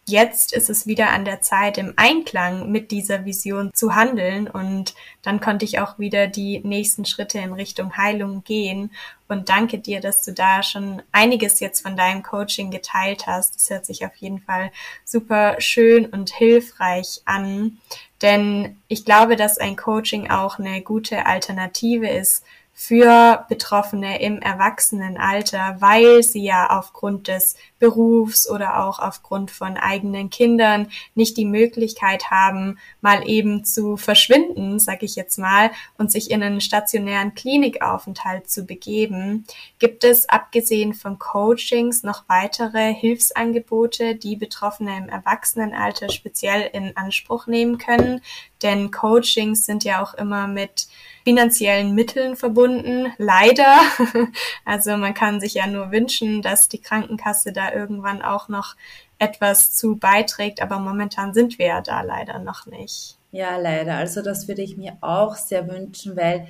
[0.07, 4.47] jetzt ist es wieder an der Zeit, im Einklang mit dieser Vision zu handeln.
[4.47, 8.89] Und dann konnte ich auch wieder die nächsten Schritte in Richtung Heilung gehen.
[9.27, 13.53] Und danke dir, dass du da schon einiges jetzt von deinem Coaching geteilt hast.
[13.53, 14.71] Das hört sich auf jeden Fall
[15.03, 17.77] super schön und hilfreich an.
[18.23, 22.43] Denn ich glaube, dass ein Coaching auch eine gute Alternative ist
[22.77, 30.29] für Betroffene im Erwachsenenalter, weil sie ja aufgrund des Berufs oder auch aufgrund von eigenen
[30.29, 36.29] Kindern nicht die Möglichkeit haben, mal eben zu verschwinden, sag ich jetzt mal, und sich
[36.29, 39.45] in einen stationären Klinikaufenthalt zu begeben.
[39.79, 47.47] Gibt es abgesehen von Coachings noch weitere Hilfsangebote, die Betroffene im Erwachsenenalter speziell in Anspruch
[47.47, 48.21] nehmen können?
[48.63, 50.87] Denn Coachings sind ja auch immer mit
[51.23, 53.79] finanziellen Mitteln verbunden, leider.
[54.65, 58.75] Also man kann sich ja nur wünschen, dass die Krankenkasse da irgendwann auch noch
[59.19, 63.17] etwas zu beiträgt, aber momentan sind wir ja da leider noch nicht.
[63.31, 63.95] Ja, leider.
[63.95, 66.47] Also das würde ich mir auch sehr wünschen, weil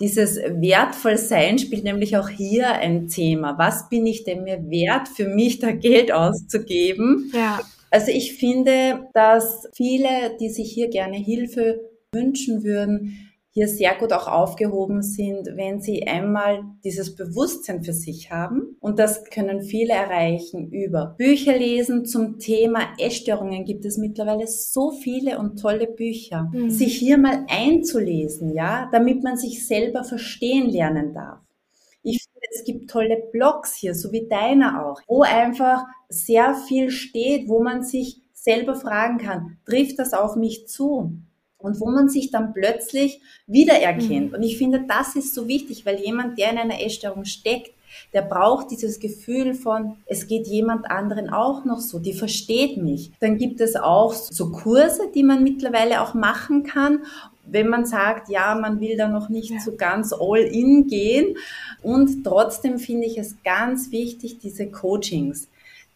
[0.00, 3.56] dieses Wertvollsein spielt nämlich auch hier ein Thema.
[3.58, 7.30] Was bin ich denn mir wert, für mich da Geld auszugeben?
[7.32, 7.60] Ja.
[7.94, 11.80] Also ich finde, dass viele, die sich hier gerne Hilfe
[12.10, 18.32] wünschen würden, hier sehr gut auch aufgehoben sind, wenn sie einmal dieses Bewusstsein für sich
[18.32, 18.76] haben.
[18.80, 23.64] Und das können viele erreichen über Bücher lesen zum Thema Essstörungen.
[23.64, 26.50] Gibt es mittlerweile so viele und tolle Bücher.
[26.52, 26.70] Mhm.
[26.70, 31.38] Sich hier mal einzulesen, ja, damit man sich selber verstehen lernen darf.
[32.02, 37.48] Ich es gibt tolle Blogs hier, so wie deiner auch, wo einfach sehr viel steht,
[37.48, 41.18] wo man sich selber fragen kann, trifft das auf mich zu?
[41.56, 44.32] Und wo man sich dann plötzlich wiedererkennt.
[44.32, 44.34] Mhm.
[44.34, 47.73] Und ich finde, das ist so wichtig, weil jemand, der in einer Essstörung steckt,
[48.12, 53.12] der braucht dieses Gefühl von, es geht jemand anderen auch noch so, die versteht mich.
[53.20, 57.00] Dann gibt es auch so Kurse, die man mittlerweile auch machen kann
[57.46, 59.60] wenn man sagt, ja, man will da noch nicht ja.
[59.60, 61.36] so ganz all in gehen.
[61.82, 65.48] Und trotzdem finde ich es ganz wichtig, diese Coachings,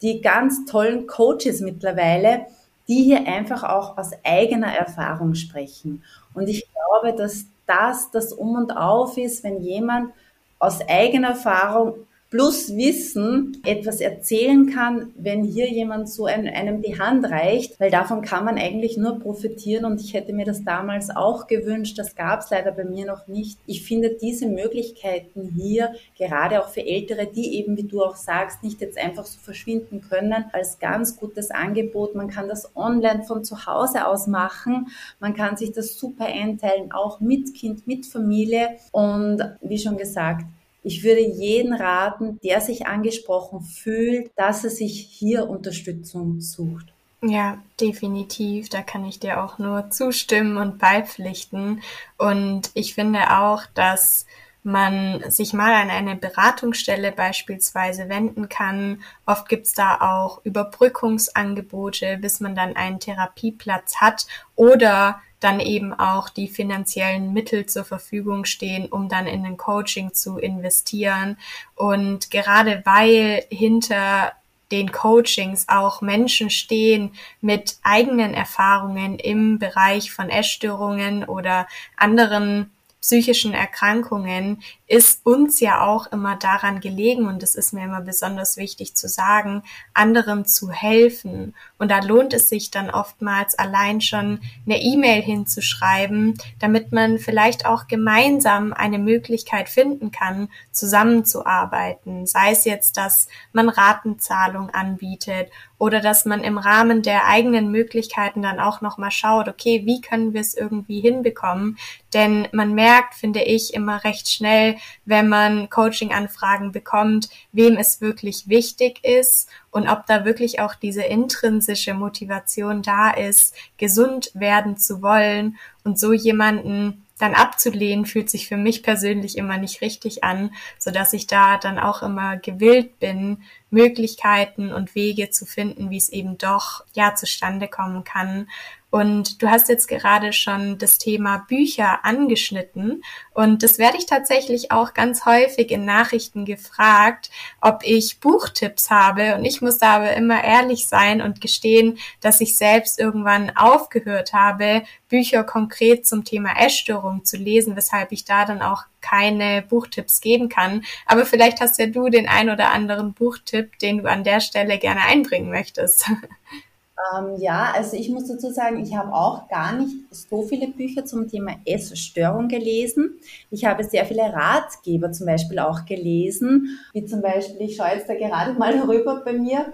[0.02, 2.46] die ganz tollen Coaches mittlerweile,
[2.86, 6.02] die hier einfach auch aus eigener Erfahrung sprechen.
[6.34, 10.12] Und ich glaube, dass das das Um und Auf ist, wenn jemand
[10.58, 16.98] aus eigener Erfahrung plus Wissen etwas erzählen kann, wenn hier jemand so ein, einem die
[16.98, 21.08] Hand reicht, weil davon kann man eigentlich nur profitieren und ich hätte mir das damals
[21.08, 23.58] auch gewünscht, das gab es leider bei mir noch nicht.
[23.66, 28.62] Ich finde diese Möglichkeiten hier, gerade auch für Ältere, die eben, wie du auch sagst,
[28.62, 32.14] nicht jetzt einfach so verschwinden können, als ganz gutes Angebot.
[32.14, 34.88] Man kann das online von zu Hause aus machen,
[35.18, 40.44] man kann sich das super einteilen, auch mit Kind, mit Familie und wie schon gesagt,
[40.88, 46.86] ich würde jeden raten, der sich angesprochen fühlt, dass er sich hier Unterstützung sucht.
[47.20, 48.70] Ja, definitiv.
[48.70, 51.82] Da kann ich dir auch nur zustimmen und beipflichten.
[52.16, 54.24] Und ich finde auch, dass
[54.62, 59.02] man sich mal an eine Beratungsstelle beispielsweise wenden kann.
[59.26, 66.28] Oft gibt's da auch Überbrückungsangebote, bis man dann einen Therapieplatz hat oder dann eben auch
[66.28, 71.36] die finanziellen Mittel zur Verfügung stehen, um dann in ein Coaching zu investieren.
[71.74, 74.32] Und gerade weil hinter
[74.70, 83.54] den Coachings auch Menschen stehen mit eigenen Erfahrungen im Bereich von Essstörungen oder anderen psychischen
[83.54, 88.96] Erkrankungen ist uns ja auch immer daran gelegen, und das ist mir immer besonders wichtig
[88.96, 89.62] zu sagen,
[89.94, 91.54] anderen zu helfen.
[91.78, 97.66] Und da lohnt es sich dann oftmals allein schon eine E-Mail hinzuschreiben, damit man vielleicht
[97.66, 102.26] auch gemeinsam eine Möglichkeit finden kann, zusammenzuarbeiten.
[102.26, 108.42] Sei es jetzt, dass man Ratenzahlung anbietet oder dass man im Rahmen der eigenen Möglichkeiten
[108.42, 111.78] dann auch nochmal schaut, okay, wie können wir es irgendwie hinbekommen?
[112.12, 118.48] Denn man merkt, finde ich, immer recht schnell, wenn man Coaching-Anfragen bekommt, wem es wirklich
[118.48, 125.00] wichtig ist und ob da wirklich auch diese intrinsische Motivation da ist, gesund werden zu
[125.00, 130.54] wollen und so jemanden dann abzulehnen, fühlt sich für mich persönlich immer nicht richtig an,
[130.78, 135.98] so dass ich da dann auch immer gewillt bin, Möglichkeiten und Wege zu finden, wie
[135.98, 138.48] es eben doch ja zustande kommen kann.
[138.90, 143.02] Und du hast jetzt gerade schon das Thema Bücher angeschnitten.
[143.34, 149.34] Und das werde ich tatsächlich auch ganz häufig in Nachrichten gefragt, ob ich Buchtipps habe.
[149.34, 154.32] Und ich muss da aber immer ehrlich sein und gestehen, dass ich selbst irgendwann aufgehört
[154.32, 160.22] habe, Bücher konkret zum Thema Essstörung zu lesen, weshalb ich da dann auch keine Buchtipps
[160.22, 160.82] geben kann.
[161.04, 164.78] Aber vielleicht hast ja du den ein oder anderen Buchtipp, den du an der Stelle
[164.78, 166.10] gerne einbringen möchtest.
[167.16, 171.04] Ähm, ja, also ich muss dazu sagen, ich habe auch gar nicht so viele Bücher
[171.04, 173.18] zum Thema Essstörung gelesen.
[173.50, 178.08] Ich habe sehr viele Ratgeber zum Beispiel auch gelesen, wie zum Beispiel, ich schaue jetzt
[178.08, 179.72] da gerade mal rüber bei mir,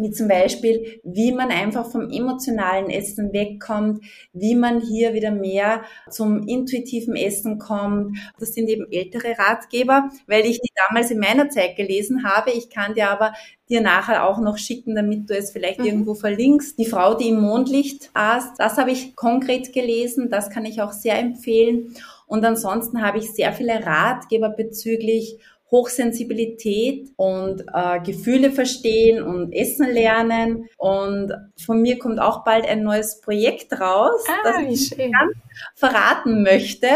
[0.00, 5.82] wie zum Beispiel, wie man einfach vom emotionalen Essen wegkommt, wie man hier wieder mehr
[6.10, 8.16] zum intuitiven Essen kommt.
[8.38, 12.50] Das sind eben ältere Ratgeber, weil ich die damals in meiner Zeit gelesen habe.
[12.50, 13.32] Ich kann dir aber
[13.68, 15.86] dir nachher auch noch schicken, damit du es vielleicht mhm.
[15.86, 16.78] irgendwo verlinkst.
[16.78, 20.30] Die Frau, die im Mondlicht aß, das habe ich konkret gelesen.
[20.30, 21.94] Das kann ich auch sehr empfehlen.
[22.26, 25.38] Und ansonsten habe ich sehr viele Ratgeber bezüglich
[25.70, 30.68] Hochsensibilität und äh, Gefühle verstehen und Essen lernen.
[30.76, 31.32] Und
[31.64, 35.12] von mir kommt auch bald ein neues Projekt raus, ah, das ich schön.
[35.12, 35.32] ganz
[35.74, 36.88] verraten möchte.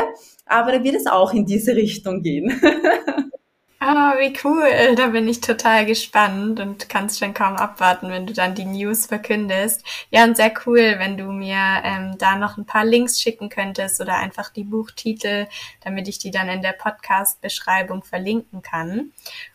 [0.46, 2.60] Aber da wird es auch in diese Richtung gehen.
[3.84, 4.94] Ah, wie cool.
[4.96, 9.06] Da bin ich total gespannt und kannst schon kaum abwarten, wenn du dann die News
[9.06, 9.84] verkündest.
[10.10, 14.00] Ja, und sehr cool, wenn du mir ähm, da noch ein paar Links schicken könntest
[14.00, 15.48] oder einfach die Buchtitel,
[15.82, 19.10] damit ich die dann in der Podcast-Beschreibung verlinken kann.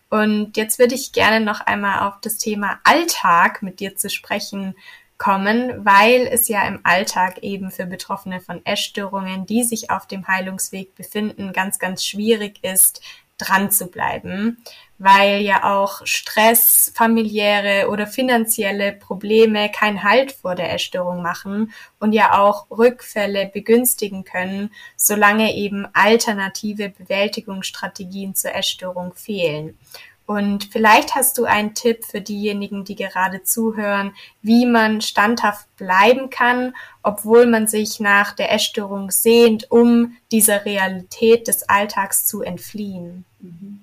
[0.09, 4.75] Und jetzt würde ich gerne noch einmal auf das Thema Alltag mit dir zu sprechen
[5.17, 10.27] kommen, weil es ja im Alltag eben für Betroffene von Essstörungen, die sich auf dem
[10.27, 13.01] Heilungsweg befinden, ganz, ganz schwierig ist,
[13.37, 14.63] dran zu bleiben,
[14.97, 22.13] weil ja auch Stress, familiäre oder finanzielle Probleme keinen Halt vor der Essstörung machen und
[22.13, 29.77] ja auch Rückfälle begünstigen können, solange eben alternative Bewältigungsstrategien zur Essstörung fehlen.
[30.27, 36.29] Und vielleicht hast du einen Tipp für diejenigen, die gerade zuhören, wie man standhaft bleiben
[36.29, 43.23] kann, obwohl man sich nach der Essstörung sehnt, um dieser Realität des Alltags zu entfliehen.
[43.39, 43.81] Mhm.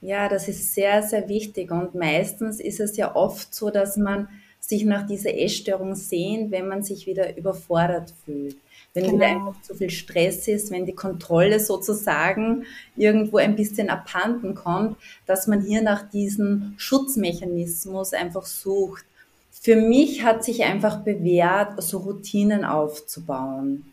[0.00, 1.70] Ja, das ist sehr, sehr wichtig.
[1.70, 4.28] Und meistens ist es ja oft so, dass man
[4.60, 8.56] sich nach dieser Essstörung sehnt, wenn man sich wieder überfordert fühlt.
[8.94, 9.16] Wenn genau.
[9.16, 12.64] wieder einfach zu viel Stress ist, wenn die Kontrolle sozusagen
[12.96, 19.04] irgendwo ein bisschen abhanden kommt, dass man hier nach diesem Schutzmechanismus einfach sucht.
[19.50, 23.84] Für mich hat sich einfach bewährt, so Routinen aufzubauen.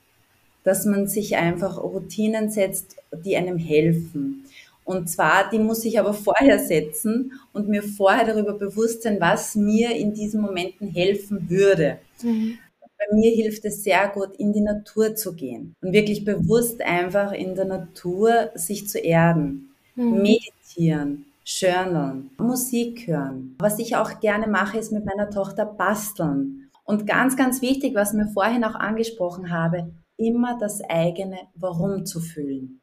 [0.64, 4.46] Dass man sich einfach Routinen setzt, die einem helfen.
[4.86, 9.56] Und zwar, die muss ich aber vorher setzen und mir vorher darüber bewusst sein, was
[9.56, 12.00] mir in diesen Momenten helfen würde.
[12.22, 12.58] Mhm.
[12.82, 17.32] Bei mir hilft es sehr gut, in die Natur zu gehen und wirklich bewusst einfach
[17.32, 20.22] in der Natur sich zu erden, mhm.
[20.22, 23.56] meditieren, journalen, Musik hören.
[23.60, 26.70] Was ich auch gerne mache, ist mit meiner Tochter basteln.
[26.86, 32.20] Und ganz, ganz wichtig, was mir vorhin auch angesprochen habe, immer das eigene Warum zu
[32.20, 32.82] fühlen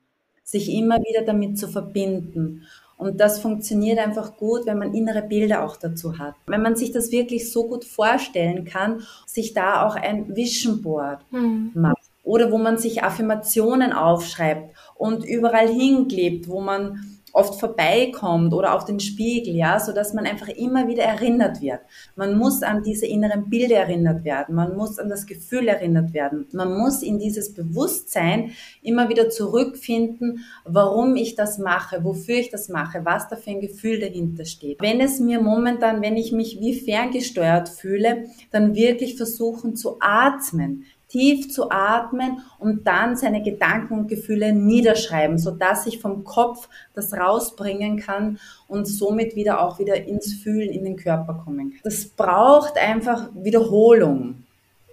[0.50, 2.66] sich immer wieder damit zu verbinden.
[2.96, 6.34] Und das funktioniert einfach gut, wenn man innere Bilder auch dazu hat.
[6.46, 11.20] Wenn man sich das wirklich so gut vorstellen kann, sich da auch ein Vision Board
[11.30, 11.70] mhm.
[11.74, 12.02] macht.
[12.24, 18.84] Oder wo man sich Affirmationen aufschreibt und überall hinklebt, wo man oft vorbeikommt oder auf
[18.84, 21.80] den Spiegel, ja, so dass man einfach immer wieder erinnert wird.
[22.16, 24.54] Man muss an diese inneren Bilder erinnert werden.
[24.54, 26.46] Man muss an das Gefühl erinnert werden.
[26.52, 32.68] Man muss in dieses Bewusstsein immer wieder zurückfinden, warum ich das mache, wofür ich das
[32.68, 34.80] mache, was da für ein Gefühl dahinter steht.
[34.80, 40.84] Wenn es mir momentan, wenn ich mich wie ferngesteuert fühle, dann wirklich versuchen zu atmen,
[41.10, 46.68] tief zu atmen und dann seine Gedanken und Gefühle niederschreiben, so dass ich vom Kopf
[46.94, 51.80] das rausbringen kann und somit wieder auch wieder ins Fühlen in den Körper kommen kann.
[51.82, 54.44] Das braucht einfach Wiederholung.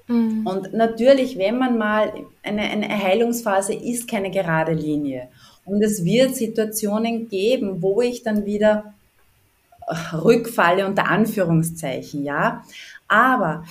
[0.07, 0.45] Mhm.
[0.45, 2.11] Und natürlich, wenn man mal
[2.43, 5.27] eine, eine Heilungsphase ist keine gerade Linie.
[5.65, 8.93] Und es wird Situationen geben, wo ich dann wieder
[10.13, 12.63] rückfalle unter Anführungszeichen, ja.
[13.07, 13.63] Aber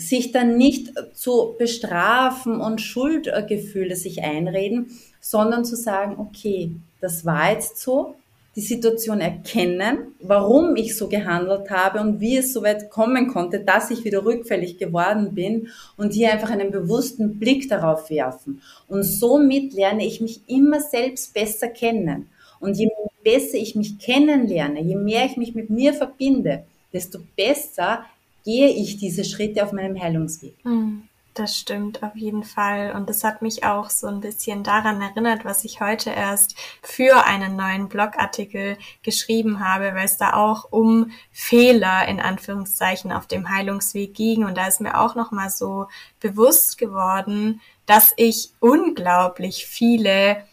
[0.00, 7.52] sich dann nicht zu bestrafen und Schuldgefühle sich einreden, sondern zu sagen, okay, das war
[7.52, 8.14] jetzt so,
[8.56, 13.60] die Situation erkennen, warum ich so gehandelt habe und wie es so weit kommen konnte,
[13.60, 18.60] dass ich wieder rückfällig geworden bin und hier einfach einen bewussten Blick darauf werfen.
[18.88, 22.28] Und somit lerne ich mich immer selbst besser kennen.
[22.58, 22.88] Und je
[23.22, 28.04] besser ich mich kennenlerne, je mehr ich mich mit mir verbinde, desto besser
[28.44, 30.56] gehe ich diese Schritte auf meinem Heilungsweg.
[30.62, 32.92] Hm, das stimmt auf jeden Fall.
[32.92, 37.24] Und das hat mich auch so ein bisschen daran erinnert, was ich heute erst für
[37.24, 43.48] einen neuen Blogartikel geschrieben habe, weil es da auch um Fehler in Anführungszeichen auf dem
[43.48, 44.44] Heilungsweg ging.
[44.44, 45.86] Und da ist mir auch nochmal so
[46.18, 50.44] bewusst geworden, dass ich unglaublich viele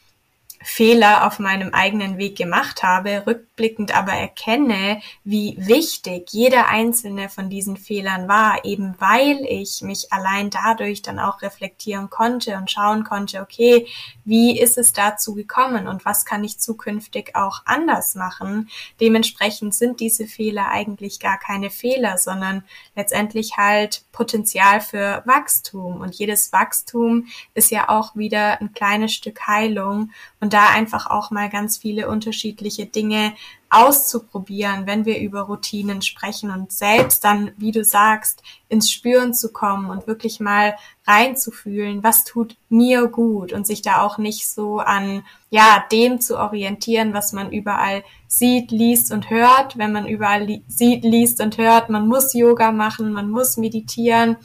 [0.67, 7.49] Fehler auf meinem eigenen Weg gemacht habe, rückblickend aber erkenne, wie wichtig jeder einzelne von
[7.49, 13.05] diesen Fehlern war, eben weil ich mich allein dadurch dann auch reflektieren konnte und schauen
[13.05, 13.87] konnte, okay,
[14.25, 18.69] wie ist es dazu gekommen und was kann ich zukünftig auch anders machen.
[18.99, 26.13] Dementsprechend sind diese Fehler eigentlich gar keine Fehler, sondern letztendlich halt Potenzial für Wachstum und
[26.13, 31.49] jedes Wachstum ist ja auch wieder ein kleines Stück Heilung und da einfach auch mal
[31.49, 33.33] ganz viele unterschiedliche Dinge
[33.69, 39.51] auszuprobieren, wenn wir über Routinen sprechen und selbst dann, wie du sagst, ins Spüren zu
[39.51, 44.79] kommen und wirklich mal reinzufühlen, was tut mir gut und sich da auch nicht so
[44.79, 49.77] an, ja, dem zu orientieren, was man überall sieht, liest und hört.
[49.77, 54.37] Wenn man überall li sieht, liest und hört, man muss Yoga machen, man muss meditieren,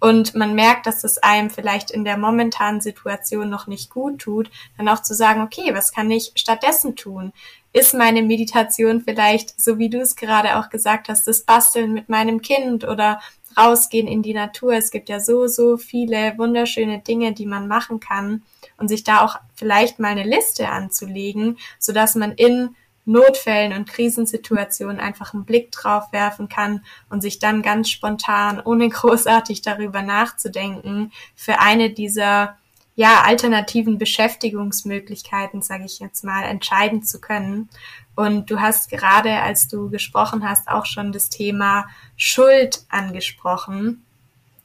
[0.00, 4.50] und man merkt, dass es einem vielleicht in der momentanen Situation noch nicht gut tut,
[4.76, 7.32] dann auch zu sagen, okay, was kann ich stattdessen tun?
[7.72, 12.08] Ist meine Meditation vielleicht, so wie du es gerade auch gesagt hast, das Basteln mit
[12.08, 13.20] meinem Kind oder
[13.56, 14.74] rausgehen in die Natur?
[14.74, 18.42] Es gibt ja so, so viele wunderschöne Dinge, die man machen kann
[18.76, 22.76] und sich da auch vielleicht mal eine Liste anzulegen, so dass man in
[23.06, 28.88] Notfällen und Krisensituationen einfach einen Blick drauf werfen kann und sich dann ganz spontan, ohne
[28.90, 32.56] großartig darüber nachzudenken, für eine dieser
[32.96, 37.68] ja, alternativen Beschäftigungsmöglichkeiten, sage ich jetzt mal, entscheiden zu können.
[38.14, 44.03] Und du hast gerade, als du gesprochen hast, auch schon das Thema Schuld angesprochen.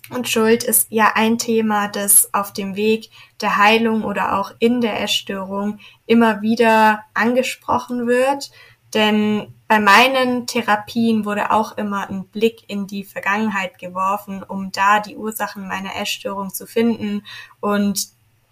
[0.09, 3.09] Und Schuld ist ja ein Thema, das auf dem Weg
[3.41, 8.49] der Heilung oder auch in der Essstörung immer wieder angesprochen wird.
[8.93, 14.99] Denn bei meinen Therapien wurde auch immer ein Blick in die Vergangenheit geworfen, um da
[14.99, 17.23] die Ursachen meiner Essstörung zu finden
[17.59, 18.07] und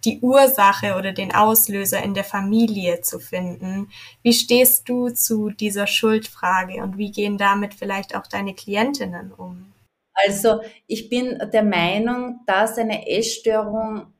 [0.05, 3.89] die Ursache oder den Auslöser in der Familie zu finden.
[4.21, 9.73] Wie stehst du zu dieser Schuldfrage und wie gehen damit vielleicht auch deine Klientinnen um?
[10.25, 14.13] Also ich bin der Meinung, dass eine Essstörung,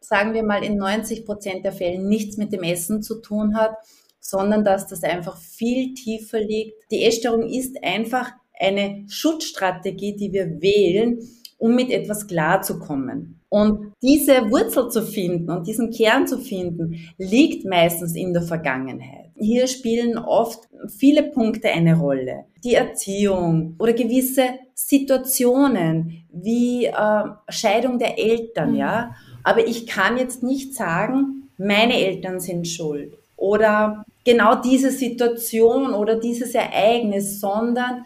[0.00, 3.76] sagen wir mal, in 90 Prozent der Fälle nichts mit dem Essen zu tun hat,
[4.20, 6.74] sondern dass das einfach viel tiefer liegt.
[6.90, 11.18] Die Essstörung ist einfach eine Schutzstrategie, die wir wählen,
[11.58, 13.40] um mit etwas klarzukommen.
[13.48, 19.21] Und diese Wurzel zu finden und diesen Kern zu finden, liegt meistens in der Vergangenheit.
[19.42, 22.44] Hier spielen oft viele Punkte eine Rolle.
[22.62, 29.16] Die Erziehung oder gewisse Situationen wie äh, Scheidung der Eltern, ja.
[29.42, 36.20] Aber ich kann jetzt nicht sagen, meine Eltern sind schuld oder genau diese Situation oder
[36.20, 38.04] dieses Ereignis, sondern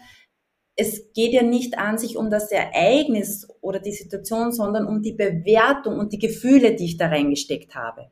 [0.75, 5.13] es geht ja nicht an sich um das Ereignis oder die Situation, sondern um die
[5.13, 8.09] Bewertung und die Gefühle, die ich da reingesteckt habe.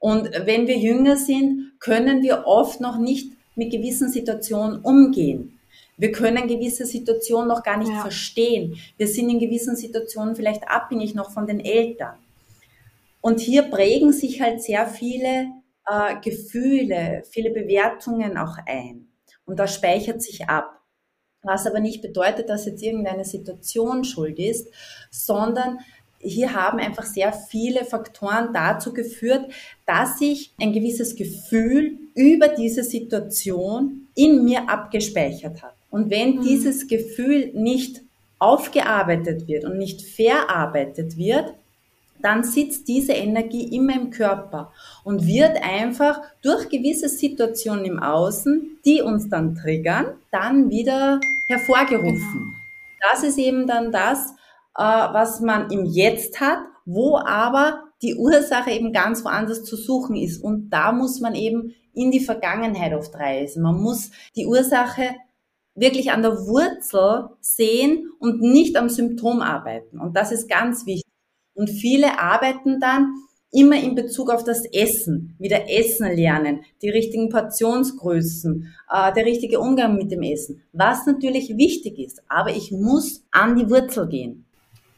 [0.00, 5.60] Und wenn wir jünger sind, können wir oft noch nicht mit gewissen Situationen umgehen.
[5.96, 8.00] Wir können gewisse Situationen noch gar nicht ja.
[8.00, 8.80] verstehen.
[8.96, 12.16] Wir sind in gewissen Situationen vielleicht abhängig noch von den Eltern.
[13.20, 15.48] Und hier prägen sich halt sehr viele
[15.86, 19.08] äh, Gefühle, viele Bewertungen auch ein.
[19.44, 20.80] Und das speichert sich ab.
[21.42, 24.68] Was aber nicht bedeutet, dass jetzt irgendeine Situation schuld ist,
[25.10, 25.80] sondern
[26.20, 29.50] hier haben einfach sehr viele Faktoren dazu geführt,
[29.86, 35.74] dass sich ein gewisses Gefühl über diese Situation in mir abgespeichert hat.
[35.90, 36.42] Und wenn mhm.
[36.42, 38.02] dieses Gefühl nicht
[38.38, 41.54] aufgearbeitet wird und nicht verarbeitet wird,
[42.22, 44.72] dann sitzt diese Energie immer im Körper
[45.04, 51.18] und wird einfach durch gewisse Situationen im Außen, die uns dann triggern, dann wieder
[51.48, 52.32] hervorgerufen.
[52.32, 53.10] Genau.
[53.10, 54.34] Das ist eben dann das,
[54.76, 60.16] äh, was man im Jetzt hat, wo aber die Ursache eben ganz woanders zu suchen
[60.16, 60.42] ist.
[60.42, 63.62] Und da muss man eben in die Vergangenheit oft reisen.
[63.62, 65.16] Man muss die Ursache
[65.74, 70.00] wirklich an der Wurzel sehen und nicht am Symptom arbeiten.
[70.00, 71.10] Und das ist ganz wichtig.
[71.54, 73.14] Und viele arbeiten dann
[73.52, 79.58] immer in Bezug auf das Essen, wieder Essen lernen, die richtigen Portionsgrößen, äh, der richtige
[79.58, 82.22] Umgang mit dem Essen, was natürlich wichtig ist.
[82.28, 84.46] Aber ich muss an die Wurzel gehen.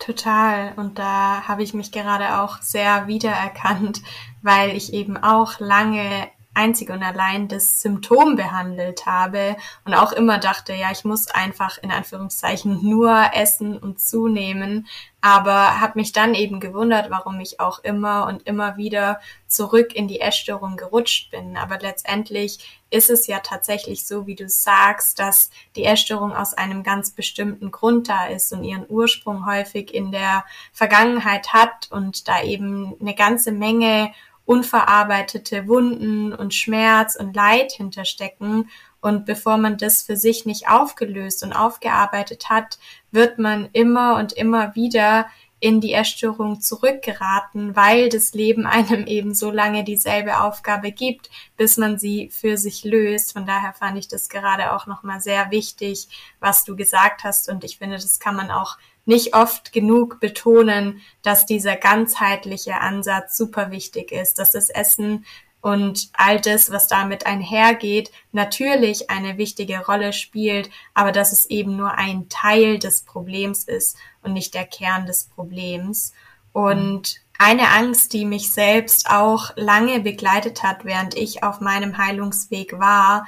[0.05, 0.73] Total.
[0.77, 4.03] Und da habe ich mich gerade auch sehr wiedererkannt,
[4.43, 10.39] weil ich eben auch lange einzig und allein das Symptom behandelt habe und auch immer
[10.39, 14.87] dachte, ja, ich muss einfach in Anführungszeichen nur essen und zunehmen,
[15.23, 20.09] aber habe mich dann eben gewundert, warum ich auch immer und immer wieder zurück in
[20.09, 21.57] die Essstörung gerutscht bin.
[21.57, 26.83] Aber letztendlich ist es ja tatsächlich so, wie du sagst, dass die Essstörung aus einem
[26.83, 32.43] ganz bestimmten Grund da ist und ihren Ursprung häufig in der Vergangenheit hat und da
[32.43, 34.13] eben eine ganze Menge
[34.45, 38.69] unverarbeitete Wunden und Schmerz und Leid hinterstecken.
[39.01, 42.79] Und bevor man das für sich nicht aufgelöst und aufgearbeitet hat,
[43.11, 45.27] wird man immer und immer wieder
[45.63, 51.77] in die Erstörung zurückgeraten, weil das Leben einem eben so lange dieselbe Aufgabe gibt, bis
[51.77, 53.33] man sie für sich löst.
[53.33, 56.09] Von daher fand ich das gerade auch nochmal sehr wichtig,
[56.41, 57.49] was du gesagt hast.
[57.49, 63.37] Und ich finde, das kann man auch nicht oft genug betonen, dass dieser ganzheitliche Ansatz
[63.37, 65.25] super wichtig ist, dass das Essen
[65.63, 71.77] und all das, was damit einhergeht, natürlich eine wichtige Rolle spielt, aber dass es eben
[71.77, 76.13] nur ein Teil des Problems ist und nicht der Kern des Problems.
[76.53, 82.79] Und eine Angst, die mich selbst auch lange begleitet hat, während ich auf meinem Heilungsweg
[82.79, 83.27] war,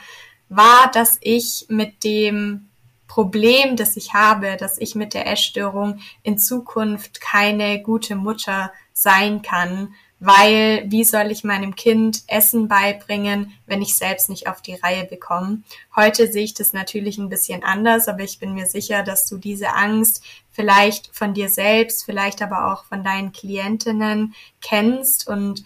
[0.49, 2.68] war, dass ich mit dem
[3.07, 9.43] Problem, das ich habe, dass ich mit der Essstörung in Zukunft keine gute Mutter sein
[9.43, 14.75] kann, weil wie soll ich meinem Kind Essen beibringen, wenn ich selbst nicht auf die
[14.75, 15.63] Reihe bekomme?
[15.95, 19.37] Heute sehe ich das natürlich ein bisschen anders, aber ich bin mir sicher, dass du
[19.37, 25.65] diese Angst vielleicht von dir selbst, vielleicht aber auch von deinen Klientinnen kennst und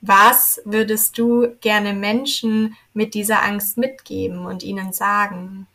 [0.00, 5.66] was würdest du gerne Menschen mit dieser Angst mitgeben und ihnen sagen?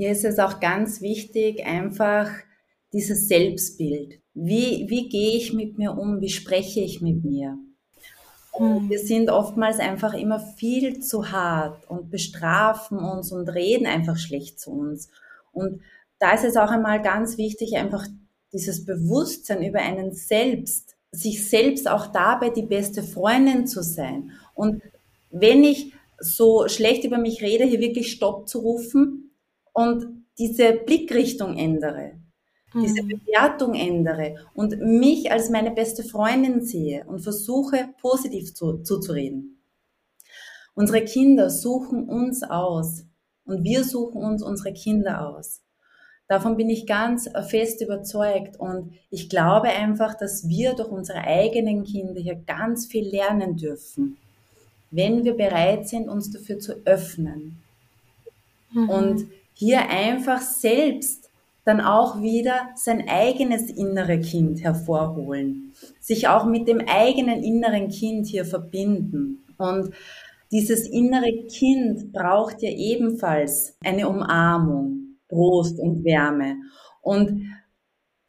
[0.00, 2.30] Hier ist es auch ganz wichtig, einfach
[2.94, 4.18] dieses Selbstbild.
[4.32, 6.22] Wie, wie gehe ich mit mir um?
[6.22, 7.58] Wie spreche ich mit mir?
[8.50, 8.88] Und hm.
[8.88, 14.58] wir sind oftmals einfach immer viel zu hart und bestrafen uns und reden einfach schlecht
[14.58, 15.10] zu uns.
[15.52, 15.82] Und
[16.18, 18.06] da ist es auch einmal ganz wichtig, einfach
[18.54, 24.30] dieses Bewusstsein über einen selbst, sich selbst auch dabei die beste Freundin zu sein.
[24.54, 24.80] Und
[25.30, 29.26] wenn ich so schlecht über mich rede, hier wirklich Stopp zu rufen
[29.72, 32.12] und diese Blickrichtung ändere,
[32.72, 32.82] mhm.
[32.82, 39.62] diese Bewertung ändere und mich als meine beste Freundin sehe und versuche positiv zu, zuzureden.
[40.74, 43.04] Unsere Kinder suchen uns aus
[43.44, 45.60] und wir suchen uns unsere Kinder aus.
[46.28, 51.82] Davon bin ich ganz fest überzeugt und ich glaube einfach, dass wir durch unsere eigenen
[51.82, 54.16] Kinder hier ganz viel lernen dürfen,
[54.92, 57.60] wenn wir bereit sind, uns dafür zu öffnen.
[58.72, 58.88] Mhm.
[58.88, 59.26] Und
[59.60, 61.28] hier einfach selbst
[61.66, 68.26] dann auch wieder sein eigenes innere Kind hervorholen, sich auch mit dem eigenen inneren Kind
[68.26, 69.44] hier verbinden.
[69.58, 69.90] Und
[70.50, 75.18] dieses innere Kind braucht ja ebenfalls eine Umarmung.
[75.28, 76.56] Trost und Wärme.
[77.02, 77.44] Und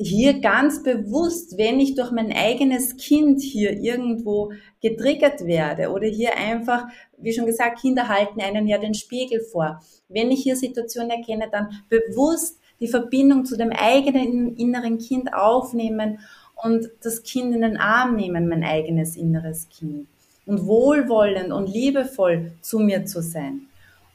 [0.07, 6.37] hier ganz bewusst, wenn ich durch mein eigenes Kind hier irgendwo getriggert werde oder hier
[6.37, 6.85] einfach,
[7.17, 9.81] wie schon gesagt, Kinder halten einen ja den Spiegel vor.
[10.09, 16.19] Wenn ich hier Situationen erkenne, dann bewusst die Verbindung zu dem eigenen inneren Kind aufnehmen
[16.63, 20.07] und das Kind in den Arm nehmen, mein eigenes inneres Kind.
[20.45, 23.67] Und wohlwollend und liebevoll zu mir zu sein.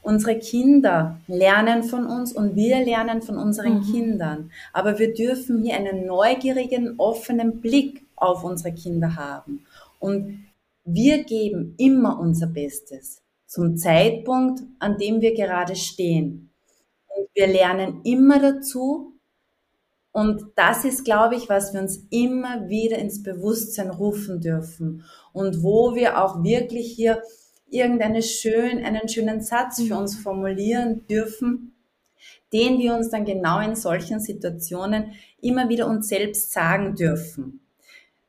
[0.07, 3.91] Unsere Kinder lernen von uns und wir lernen von unseren mhm.
[3.91, 4.51] Kindern.
[4.71, 9.65] Aber wir dürfen hier einen neugierigen, offenen Blick auf unsere Kinder haben.
[9.99, 10.45] Und
[10.85, 16.51] wir geben immer unser Bestes zum Zeitpunkt, an dem wir gerade stehen.
[17.09, 19.11] Und wir lernen immer dazu.
[20.13, 25.03] Und das ist, glaube ich, was wir uns immer wieder ins Bewusstsein rufen dürfen.
[25.33, 27.21] Und wo wir auch wirklich hier
[27.69, 31.73] irgendeine schön, einen schönen Satz für uns formulieren dürfen,
[32.53, 37.61] den wir uns dann genau in solchen Situationen immer wieder uns selbst sagen dürfen.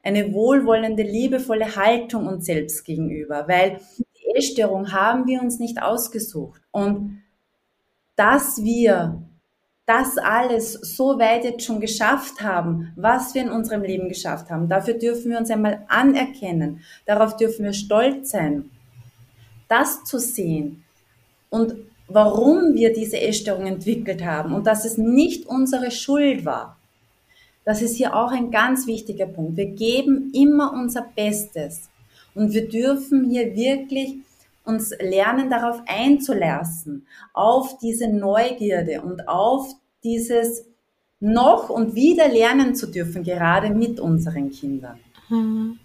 [0.03, 6.61] Eine wohlwollende, liebevolle Haltung uns selbst gegenüber, weil die Essstörung haben wir uns nicht ausgesucht.
[6.71, 7.23] Und
[8.17, 9.23] dass wir
[9.87, 14.69] das alles so weit jetzt schon geschafft haben, was wir in unserem Leben geschafft haben,
[14.69, 18.71] dafür dürfen wir uns einmal anerkennen, darauf dürfen wir stolz sein
[19.69, 20.85] das zu sehen
[21.51, 21.75] und
[22.09, 26.79] warum wir diese Essstörung entwickelt haben und dass es nicht unsere Schuld war.
[27.65, 29.59] Das ist hier auch ein ganz wichtiger Punkt.
[29.59, 31.91] Wir geben immer unser Bestes
[32.35, 34.17] und wir dürfen hier wirklich
[34.65, 40.65] uns lernen, darauf einzulassen, auf diese Neugierde und auf dieses
[41.21, 44.99] noch und wieder lernen zu dürfen, gerade mit unseren Kindern.
[45.29, 45.79] Mhm.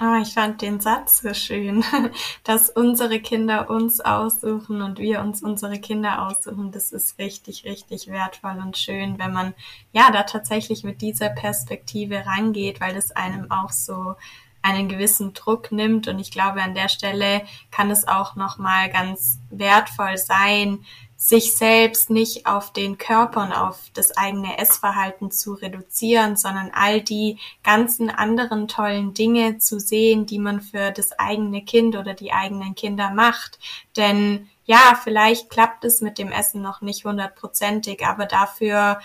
[0.00, 1.84] Ah, ich fand den Satz so schön,
[2.44, 6.70] dass unsere Kinder uns aussuchen und wir uns unsere Kinder aussuchen.
[6.70, 9.54] Das ist richtig, richtig wertvoll und schön, wenn man
[9.92, 14.14] ja da tatsächlich mit dieser Perspektive rangeht, weil das einem auch so
[14.62, 16.06] einen gewissen Druck nimmt.
[16.06, 17.42] Und ich glaube, an der Stelle
[17.72, 20.84] kann es auch nochmal ganz wertvoll sein,
[21.20, 27.00] sich selbst nicht auf den Körper und auf das eigene Essverhalten zu reduzieren, sondern all
[27.02, 32.32] die ganzen anderen tollen Dinge zu sehen, die man für das eigene Kind oder die
[32.32, 33.58] eigenen Kinder macht.
[33.96, 39.00] Denn ja, vielleicht klappt es mit dem Essen noch nicht hundertprozentig, aber dafür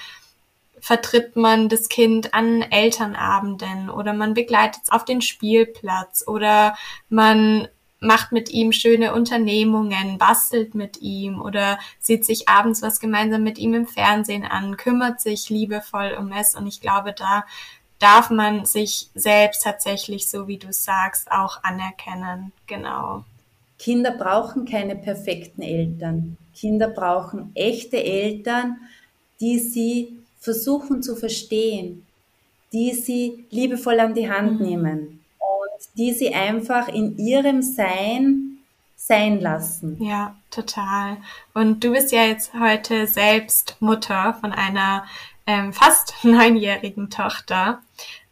[0.80, 6.76] vertritt man das Kind an Elternabenden oder man begleitet es auf den Spielplatz oder
[7.09, 7.70] man
[8.04, 13.58] macht mit ihm schöne Unternehmungen, bastelt mit ihm oder sieht sich abends was gemeinsam mit
[13.58, 16.56] ihm im Fernsehen an, kümmert sich liebevoll um es.
[16.56, 17.45] Und ich glaube, da
[17.99, 22.51] darf man sich selbst tatsächlich, so wie du sagst, auch anerkennen.
[22.68, 23.24] Genau.
[23.80, 26.38] Kinder brauchen keine perfekten Eltern.
[26.54, 28.78] Kinder brauchen echte Eltern,
[29.39, 32.06] die sie versuchen zu verstehen,
[32.74, 34.66] die sie liebevoll an die Hand mhm.
[34.66, 35.22] nehmen
[35.97, 38.53] die sie einfach in ihrem Sein
[38.95, 40.01] sein lassen.
[40.01, 41.17] Ja, total.
[41.53, 45.05] Und du bist ja jetzt heute selbst Mutter von einer
[45.45, 47.81] ähm, fast neunjährigen Tochter.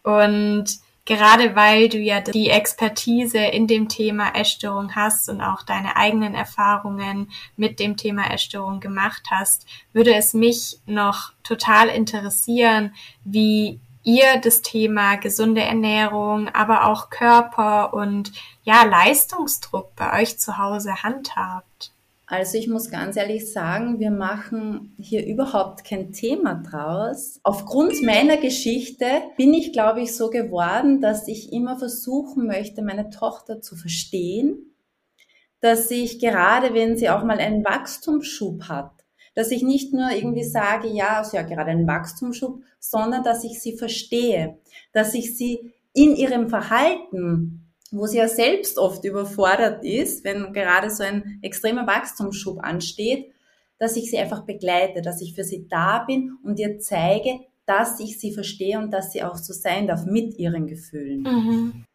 [0.04, 5.98] Und gerade weil du ja die Expertise in dem Thema Essstörung hast und auch deine
[5.98, 12.94] eigenen Erfahrungen mit dem Thema Essstörung gemacht hast, würde es mich noch total interessieren,
[13.26, 18.32] wie ihr das Thema gesunde Ernährung, aber auch Körper und
[18.64, 21.92] ja, Leistungsdruck bei euch zu Hause handhabt?
[22.32, 27.42] Also ich muss ganz ehrlich sagen, wir machen hier überhaupt kein Thema draus.
[27.44, 33.10] Aufgrund meiner Geschichte bin ich, glaube ich, so geworden, dass ich immer versuchen möchte, meine
[33.10, 34.74] Tochter zu verstehen,
[35.60, 38.92] dass ich gerade, wenn sie auch mal einen Wachstumsschub hat,
[39.34, 43.62] dass ich nicht nur irgendwie sage, ja, sie hat gerade einen Wachstumsschub, sondern dass ich
[43.62, 44.58] sie verstehe,
[44.94, 47.62] dass ich sie in ihrem Verhalten
[47.92, 53.34] wo sie ja selbst oft überfordert ist, wenn gerade so ein extremer Wachstumsschub ansteht,
[53.78, 58.00] dass ich sie einfach begleite, dass ich für sie da bin und ihr zeige, dass
[58.00, 61.24] ich sie verstehe und dass sie auch so sein darf mit ihren Gefühlen.
[61.24, 61.86] Mhm.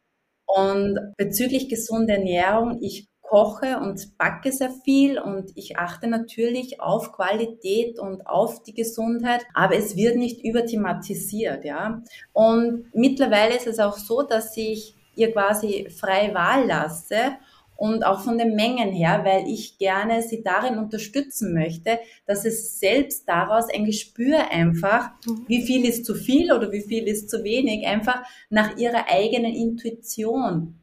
[0.45, 7.11] Und bezüglich gesunder Ernährung, ich koche und backe sehr viel und ich achte natürlich auf
[7.11, 12.01] Qualität und auf die Gesundheit, aber es wird nicht überthematisiert, ja.
[12.33, 17.37] Und mittlerweile ist es auch so, dass ich ihr quasi frei Wahl lasse
[17.75, 22.79] und auch von den Mengen her, weil ich gerne sie darin unterstützen möchte, dass es
[22.79, 25.45] selbst daraus ein Gespür einfach, mhm.
[25.47, 29.53] wie viel ist zu viel oder wie viel ist zu wenig, einfach nach ihrer eigenen
[29.53, 30.79] Intuition.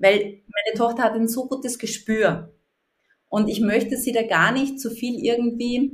[0.00, 2.52] Weil meine Tochter hat ein so gutes Gespür.
[3.28, 5.92] Und ich möchte sie da gar nicht zu viel irgendwie,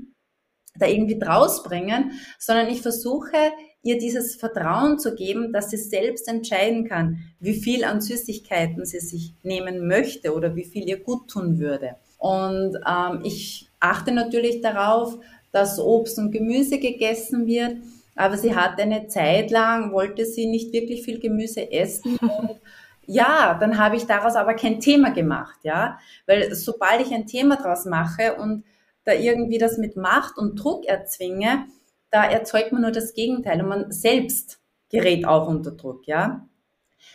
[0.79, 3.37] da irgendwie draus bringen, sondern ich versuche
[3.83, 9.01] ihr dieses Vertrauen zu geben, dass sie selbst entscheiden kann, wie viel an Süßigkeiten sie
[9.01, 11.97] sich nehmen möchte oder wie viel ihr gut tun würde.
[12.19, 15.19] Und ähm, ich achte natürlich darauf,
[15.53, 17.77] dass Obst und Gemüse gegessen wird.
[18.15, 22.17] Aber sie hatte eine Zeit lang, wollte sie nicht wirklich viel Gemüse essen.
[22.21, 22.61] Und
[23.07, 25.99] ja, dann habe ich daraus aber kein Thema gemacht, ja.
[26.27, 28.65] Weil sobald ich ein Thema daraus mache und
[29.05, 31.67] da irgendwie das mit Macht und Druck erzwinge,
[32.11, 36.47] da erzeugt man nur das Gegenteil und man selbst gerät auch unter Druck, ja.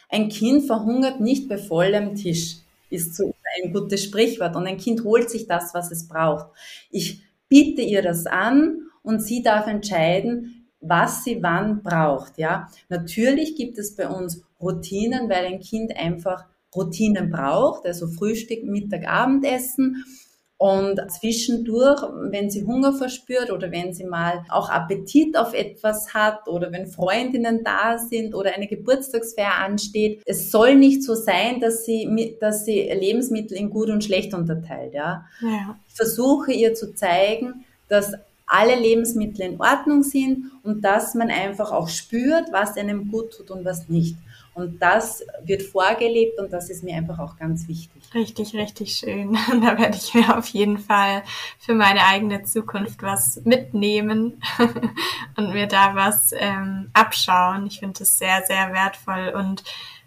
[0.10, 2.58] Ein Kind verhungert nicht bei vollem Tisch,
[2.90, 3.34] ist so
[3.64, 6.48] ein gutes Sprichwort und ein Kind holt sich das, was es braucht.
[6.90, 12.70] Ich biete ihr das an und sie darf entscheiden, was sie wann braucht, ja.
[12.90, 16.46] Natürlich gibt es bei uns Routinen, weil ein Kind einfach
[16.76, 20.04] Routinen braucht, also Frühstück, Mittag, Abendessen
[20.62, 26.48] und zwischendurch, wenn sie Hunger verspürt oder wenn sie mal auch Appetit auf etwas hat
[26.48, 31.84] oder wenn Freundinnen da sind oder eine Geburtstagsfeier ansteht, es soll nicht so sein, dass
[31.84, 34.94] sie, dass sie Lebensmittel in gut und schlecht unterteilt.
[34.94, 35.26] Ja?
[35.42, 35.80] ja.
[35.88, 38.14] Ich versuche ihr zu zeigen, dass
[38.46, 43.50] alle Lebensmittel in Ordnung sind und dass man einfach auch spürt, was einem gut tut
[43.50, 44.16] und was nicht.
[44.54, 48.04] Und das wird vorgelebt und das ist mir einfach auch ganz wichtig.
[48.14, 49.38] Richtig, richtig schön.
[49.62, 51.24] Da werde ich mir auf jeden Fall
[51.58, 54.42] für meine eigene Zukunft was mitnehmen
[55.38, 57.68] und mir da was ähm, abschauen.
[57.68, 59.64] Ich finde es sehr, sehr wertvoll und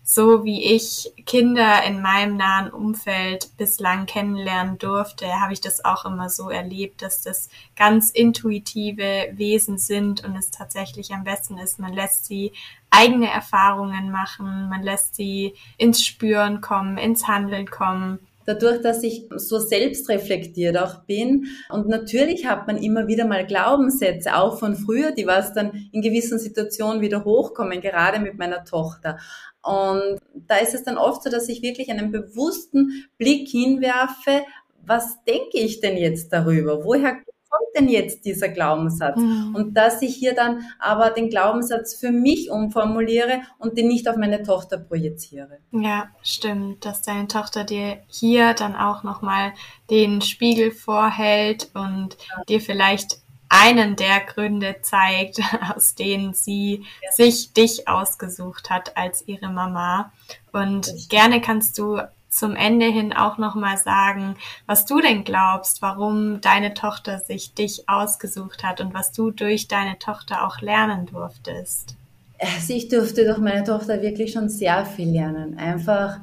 [0.07, 6.05] so wie ich Kinder in meinem nahen Umfeld bislang kennenlernen durfte, habe ich das auch
[6.05, 11.79] immer so erlebt, dass das ganz intuitive Wesen sind und es tatsächlich am besten ist,
[11.79, 12.53] man lässt sie
[12.91, 19.27] eigene Erfahrungen machen, man lässt sie ins Spüren kommen, ins Handeln kommen dadurch, dass ich
[19.35, 21.47] so selbstreflektiert auch bin.
[21.71, 26.03] Und natürlich hat man immer wieder mal Glaubenssätze, auch von früher, die was dann in
[26.03, 29.19] gewissen Situationen wieder hochkommen, gerade mit meiner Tochter.
[29.65, 34.45] Und da ist es dann oft so, dass ich wirklich einen bewussten Blick hinwerfe,
[34.87, 36.85] was denke ich denn jetzt darüber?
[36.85, 39.17] Woher kommt denn jetzt dieser Glaubenssatz?
[39.17, 39.55] Mhm.
[39.55, 44.17] Und dass ich hier dann aber den Glaubenssatz für mich umformuliere und den nicht auf
[44.17, 45.59] meine Tochter projiziere.
[45.71, 49.53] Ja, stimmt, dass deine Tochter dir hier dann auch nochmal
[49.91, 52.45] den Spiegel vorhält und ja.
[52.49, 53.24] dir vielleicht
[53.55, 55.41] einen der Gründe zeigt,
[55.75, 57.13] aus denen sie ja.
[57.13, 60.13] sich dich ausgesucht hat als ihre Mama.
[60.53, 61.09] Und Richtig.
[61.09, 64.37] gerne kannst du zum Ende hin auch nochmal sagen,
[64.67, 69.69] was du denn glaubst, warum deine Tochter sich dich ausgesucht hat und was du durch
[69.69, 71.95] deine Tochter auch lernen durftest.
[72.41, 75.57] Also ich durfte durch meine Tochter wirklich schon sehr viel lernen.
[75.57, 76.19] Einfach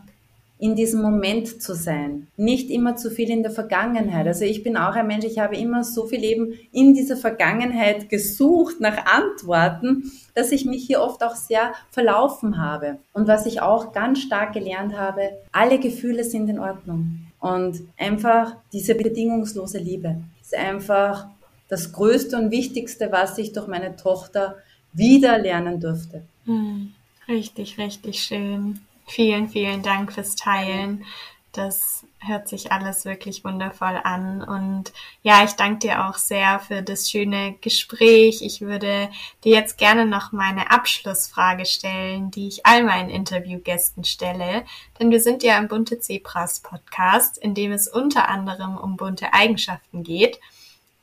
[0.61, 2.27] in diesem Moment zu sein.
[2.37, 4.27] Nicht immer zu viel in der Vergangenheit.
[4.27, 8.09] Also ich bin auch ein Mensch, ich habe immer so viel eben in dieser Vergangenheit
[8.09, 12.99] gesucht nach Antworten, dass ich mich hier oft auch sehr verlaufen habe.
[13.11, 17.25] Und was ich auch ganz stark gelernt habe, alle Gefühle sind in Ordnung.
[17.39, 21.25] Und einfach diese bedingungslose Liebe ist einfach
[21.69, 24.57] das Größte und Wichtigste, was ich durch meine Tochter
[24.93, 26.21] wieder lernen durfte.
[26.45, 26.93] Hm,
[27.27, 28.79] richtig, richtig schön.
[29.11, 31.03] Vielen, vielen Dank fürs Teilen.
[31.51, 34.41] Das hört sich alles wirklich wundervoll an.
[34.41, 38.41] Und ja, ich danke dir auch sehr für das schöne Gespräch.
[38.41, 39.09] Ich würde
[39.43, 44.63] dir jetzt gerne noch meine Abschlussfrage stellen, die ich all meinen Interviewgästen stelle.
[44.97, 49.33] Denn wir sind ja im Bunte Zebras Podcast, in dem es unter anderem um bunte
[49.33, 50.39] Eigenschaften geht.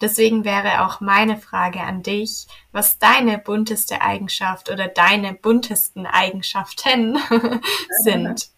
[0.00, 7.18] Deswegen wäre auch meine Frage an dich, was deine bunteste Eigenschaft oder deine buntesten Eigenschaften
[8.02, 8.48] sind.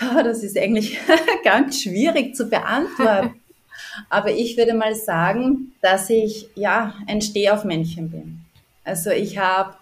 [0.00, 0.98] Ja, das ist eigentlich
[1.44, 3.40] ganz schwierig zu beantworten.
[4.10, 8.40] Aber ich würde mal sagen, dass ich ja ein Stehaufmännchen bin.
[8.84, 9.76] Also ich habe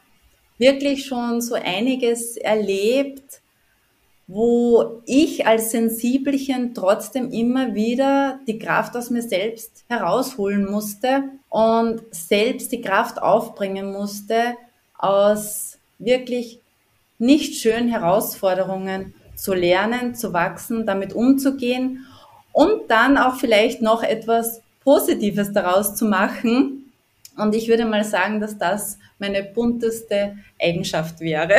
[0.58, 3.40] wirklich schon so einiges erlebt,
[4.28, 12.02] wo ich als Sensibelchen trotzdem immer wieder die Kraft aus mir selbst herausholen musste und
[12.10, 14.56] selbst die Kraft aufbringen musste,
[14.98, 16.60] aus wirklich
[17.18, 22.06] nicht schönen Herausforderungen zu lernen, zu wachsen, damit umzugehen
[22.52, 26.92] und dann auch vielleicht noch etwas Positives daraus zu machen.
[27.36, 31.56] Und ich würde mal sagen, dass das meine bunteste Eigenschaft wäre.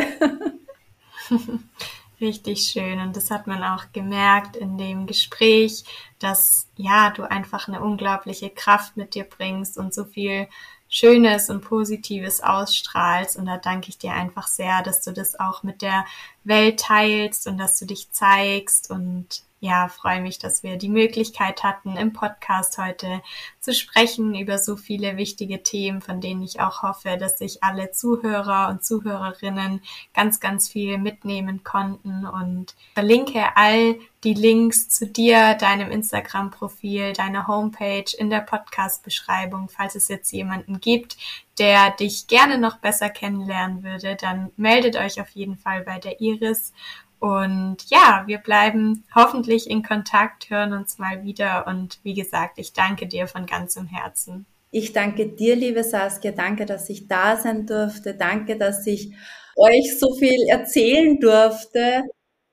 [2.19, 2.99] Richtig schön.
[2.99, 5.83] Und das hat man auch gemerkt in dem Gespräch,
[6.17, 10.47] dass ja, du einfach eine unglaubliche Kraft mit dir bringst und so viel
[10.89, 13.37] Schönes und Positives ausstrahlst.
[13.37, 16.05] Und da danke ich dir einfach sehr, dass du das auch mit der
[16.43, 21.63] Welt teilst und dass du dich zeigst und ja, freue mich, dass wir die Möglichkeit
[21.63, 23.21] hatten, im Podcast heute
[23.59, 27.91] zu sprechen über so viele wichtige Themen, von denen ich auch hoffe, dass sich alle
[27.91, 29.81] Zuhörer und Zuhörerinnen
[30.13, 37.47] ganz, ganz viel mitnehmen konnten und verlinke all die Links zu dir, deinem Instagram-Profil, deiner
[37.47, 39.69] Homepage in der Podcast-Beschreibung.
[39.69, 41.17] Falls es jetzt jemanden gibt,
[41.57, 46.21] der dich gerne noch besser kennenlernen würde, dann meldet euch auf jeden Fall bei der
[46.21, 46.73] Iris
[47.19, 51.65] und ja, wir bleiben hoffentlich in Kontakt, hören uns mal wieder.
[51.67, 54.45] Und wie gesagt, ich danke dir von ganzem Herzen.
[54.69, 56.31] Ich danke dir, liebe Saskia.
[56.31, 58.13] Danke, dass ich da sein durfte.
[58.13, 59.13] Danke, dass ich
[59.55, 62.03] euch so viel erzählen durfte.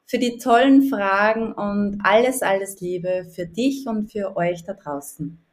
[0.07, 5.44] Für die tollen Fragen und alles, alles Liebe für dich und für euch da draußen.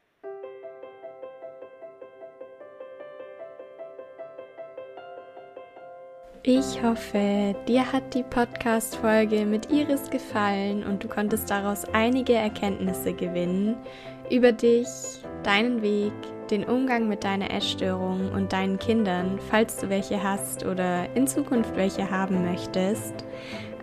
[6.43, 13.13] Ich hoffe, dir hat die Podcast-Folge mit Iris gefallen und du konntest daraus einige Erkenntnisse
[13.13, 13.75] gewinnen
[14.31, 14.87] über dich,
[15.43, 16.13] deinen Weg,
[16.49, 21.75] den Umgang mit deiner Essstörung und deinen Kindern, falls du welche hast oder in Zukunft
[21.75, 23.23] welche haben möchtest.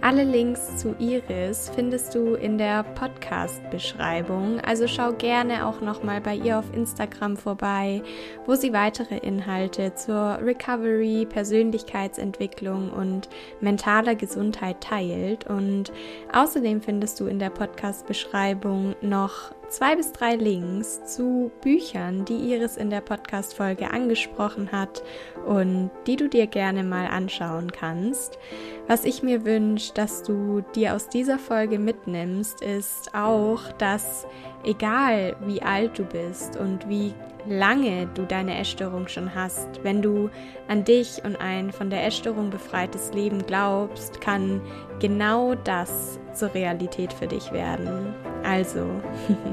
[0.01, 6.37] Alle Links zu Iris findest du in der Podcast-Beschreibung, also schau gerne auch nochmal bei
[6.37, 8.03] ihr auf Instagram vorbei,
[8.47, 13.29] wo sie weitere Inhalte zur Recovery, Persönlichkeitsentwicklung und
[13.61, 15.49] mentaler Gesundheit teilt.
[15.49, 15.93] Und
[16.33, 22.77] außerdem findest du in der Podcast-Beschreibung noch zwei bis drei Links zu Büchern, die Iris
[22.77, 25.03] in der Podcast-Folge angesprochen hat
[25.47, 28.39] und die du dir gerne mal anschauen kannst.
[28.87, 34.27] Was ich mir wünsche, dass du dir aus dieser Folge mitnimmst, ist auch, dass
[34.65, 37.15] egal wie alt du bist und wie
[37.47, 40.31] lange du deine Essstörung schon hast, wenn du
[40.69, 44.61] an dich und ein von der Essstörung befreites Leben glaubst, kann
[45.01, 48.15] genau das zur Realität für dich werden.
[48.45, 48.87] Also,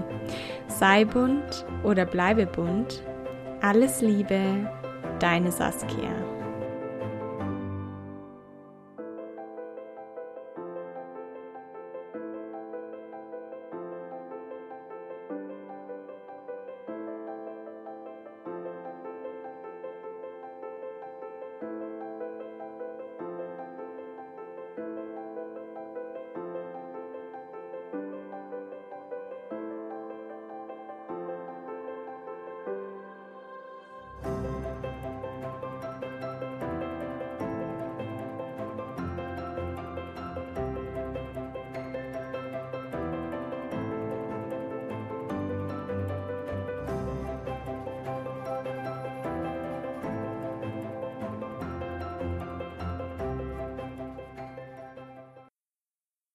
[0.67, 3.03] sei bunt oder bleibe bunt.
[3.61, 4.69] Alles Liebe,
[5.19, 6.34] deine Saskia.